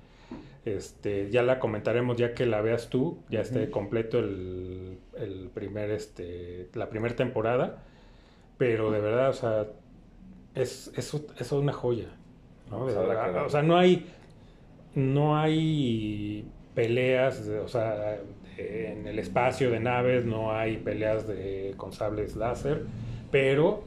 [0.66, 5.92] Este, ya la comentaremos ya que la veas tú, ya esté completo el, el primer,
[5.92, 7.84] este, la primera temporada.
[8.58, 9.68] Pero de verdad, o sea,
[10.56, 12.08] es, es, es una joya.
[12.72, 12.80] ¿no?
[12.80, 13.44] Pues verdad, que verla.
[13.46, 14.08] o sea, no hay,
[14.96, 18.20] no hay peleas, o sea,
[18.58, 22.84] en el espacio de naves, no hay peleas de, con sables láser,
[23.32, 23.84] pero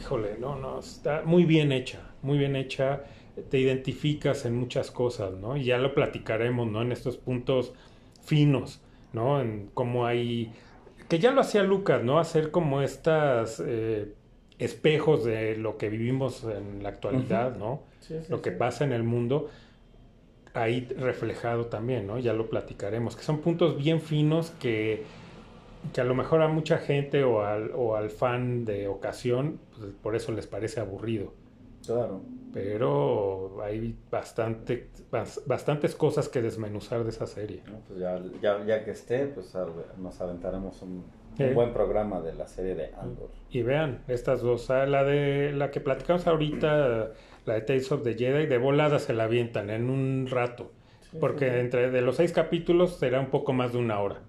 [0.00, 3.02] híjole, no, no, está muy bien hecha, muy bien hecha,
[3.50, 5.56] te identificas en muchas cosas, ¿no?
[5.56, 6.82] Y ya lo platicaremos, ¿no?
[6.82, 7.72] En estos puntos
[8.24, 8.80] finos,
[9.12, 9.40] ¿no?
[9.40, 10.52] En cómo hay,
[11.08, 12.18] que ya lo hacía Lucas, ¿no?
[12.18, 14.12] Hacer como estas eh,
[14.58, 17.82] espejos de lo que vivimos en la actualidad, ¿no?
[18.00, 18.56] Sí, sí, Lo que sí.
[18.58, 19.48] pasa en el mundo,
[20.54, 22.18] ahí reflejado también, ¿no?
[22.18, 25.04] Ya lo platicaremos, que son puntos bien finos que,
[25.92, 29.92] que a lo mejor a mucha gente o al, o al fan de ocasión, pues,
[30.02, 31.32] por eso les parece aburrido.
[31.86, 32.20] Claro.
[32.52, 37.62] Pero hay bastante, bas- bastantes cosas que desmenuzar de esa serie.
[37.70, 37.78] ¿no?
[37.86, 39.56] Pues ya, ya, ya que esté, pues
[39.98, 41.04] nos aventaremos un,
[41.36, 41.44] Sí.
[41.44, 43.30] un buen programa de la serie de Andor.
[43.50, 47.12] Y vean, estas dos, la de la que platicamos ahorita,
[47.46, 50.70] la de Tales of the Jedi, de volada se la avientan en un rato.
[51.10, 51.60] Sí, Porque sí, sí.
[51.60, 54.22] entre de los seis capítulos será un poco más de una hora.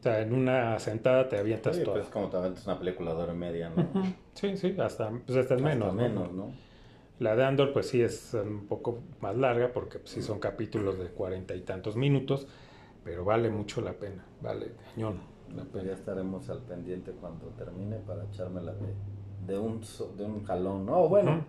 [0.00, 1.94] O sea, en una sentada te avientas Oye, todo.
[1.94, 3.82] pues como te aventas una película de hora y media, ¿no?
[3.82, 4.02] Ujú.
[4.34, 5.88] Sí, sí, hasta, pues hasta es menos.
[5.88, 6.08] Hasta ¿no?
[6.08, 6.52] menos, ¿no?
[7.18, 10.98] La de Andor, pues sí es un poco más larga, porque pues, sí son capítulos
[10.98, 12.46] de cuarenta y tantos minutos,
[13.04, 15.20] pero vale mucho la pena, vale cañón
[15.54, 15.94] la Pues ya pena.
[15.94, 18.94] estaremos al pendiente cuando termine para echármela de,
[19.46, 19.80] de, un,
[20.16, 21.02] de un jalón, ¿no?
[21.02, 21.44] O bueno, Ujú.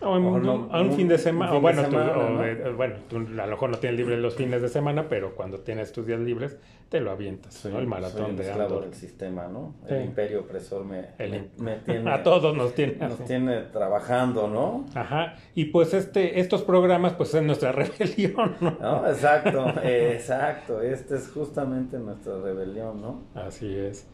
[0.00, 1.88] O en O un, no, a un un- fin de semana, fin o bueno, de
[1.88, 2.44] tú, semana, o, ¿no?
[2.44, 5.58] eh, bueno, tú a lo mejor no tienes libre los fines de semana, pero cuando
[5.60, 6.56] tienes tus días libres,
[6.88, 7.78] te lo avientas, soy, ¿no?
[7.80, 8.84] El soy maratón un de esclavo Andor.
[8.84, 9.74] del sistema, ¿no?
[9.88, 9.94] Sí.
[9.94, 14.46] El imperio opresor me, El me, me tiene, A todos nos tiene nos tiene trabajando,
[14.48, 14.86] ¿no?
[14.94, 19.04] Ajá, y pues este, estos programas pues es nuestra rebelión, ¿no?
[19.08, 20.80] Exacto, exacto.
[20.80, 23.22] Esta es justamente nuestra rebelión, ¿no?
[23.34, 24.06] Así es.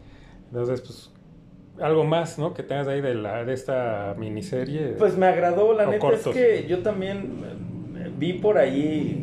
[0.49, 1.11] Entonces, pues,
[1.81, 2.55] algo más, ¿no?
[2.55, 4.95] Que tengas ahí de, la, de esta miniserie.
[4.99, 6.29] Pues me agradó, la neta cortos.
[6.29, 7.41] es que yo también
[7.97, 9.21] eh, vi por ahí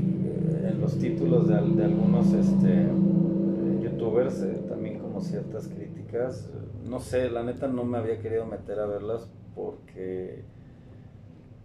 [0.64, 2.88] eh, en los títulos de, al- de algunos este,
[3.82, 6.50] youtubers eh, también como ciertas críticas.
[6.88, 10.44] No sé, la neta no me había querido meter a verlas porque...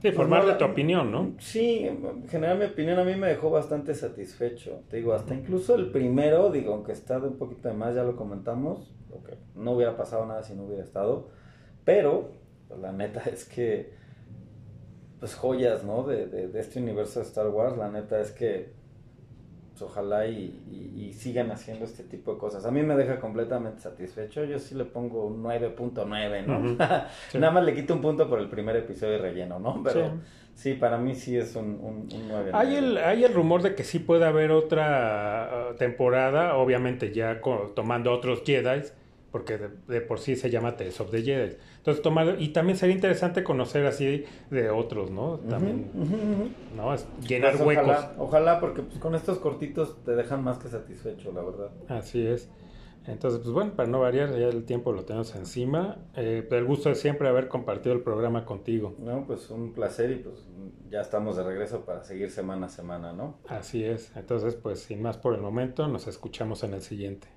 [0.00, 1.34] sí, formarle Pues no, tu opinión, ¿no?
[1.38, 4.82] Sí, en general mi opinión a mí me dejó bastante satisfecho.
[4.88, 8.02] Te digo, hasta incluso el primero, digo, aunque está de un poquito de más, ya
[8.04, 11.28] lo comentamos, ok, no hubiera pasado nada si no hubiera estado,
[11.84, 12.32] pero
[12.68, 13.94] pues, la neta es que,
[15.18, 16.02] pues joyas, ¿no?
[16.04, 18.74] De, de, de este universo de Star Wars, la neta es que,
[19.78, 22.64] pues, ojalá y, y- y sigan haciendo este tipo de cosas.
[22.64, 26.58] A mí me deja completamente satisfecho, yo sí le pongo un 9.9, ¿no?
[26.58, 26.76] Ujú.
[27.30, 27.38] Sí.
[27.38, 29.82] Nada más le quito un punto por el primer episodio de relleno, ¿no?
[29.84, 30.00] Pero...
[30.06, 30.12] Sí.
[30.56, 32.50] Sí, para mí sí es un, un, un 9.
[32.54, 37.42] Hay el, hay el rumor de que sí puede haber otra uh, temporada, obviamente ya
[37.42, 38.80] co- tomando otros Jedi,
[39.36, 41.56] porque de, de por sí se llama Tales of the Jedi.
[41.76, 45.40] Entonces, tomar, y también sería interesante conocer así de otros, ¿no?
[45.40, 45.90] También,
[46.74, 46.94] ¿no?
[46.94, 47.84] Es llenar Pues huecos.
[47.84, 51.70] Ojalá, ojalá, porque pues, con estos cortitos te dejan más que satisfecho, la verdad.
[51.88, 52.48] Así es.
[53.06, 55.98] Entonces, pues bueno, para no variar, ya el tiempo lo tenemos encima.
[56.16, 58.94] Eh, el gusto de siempre haber compartido el programa contigo.
[58.98, 60.36] No, pues un placer y pues
[60.88, 63.36] ya estamos de regreso para seguir semana a semana, ¿no?
[63.48, 64.16] Así es.
[64.16, 67.35] Entonces, pues sin más por el momento, nos escuchamos en el siguiente.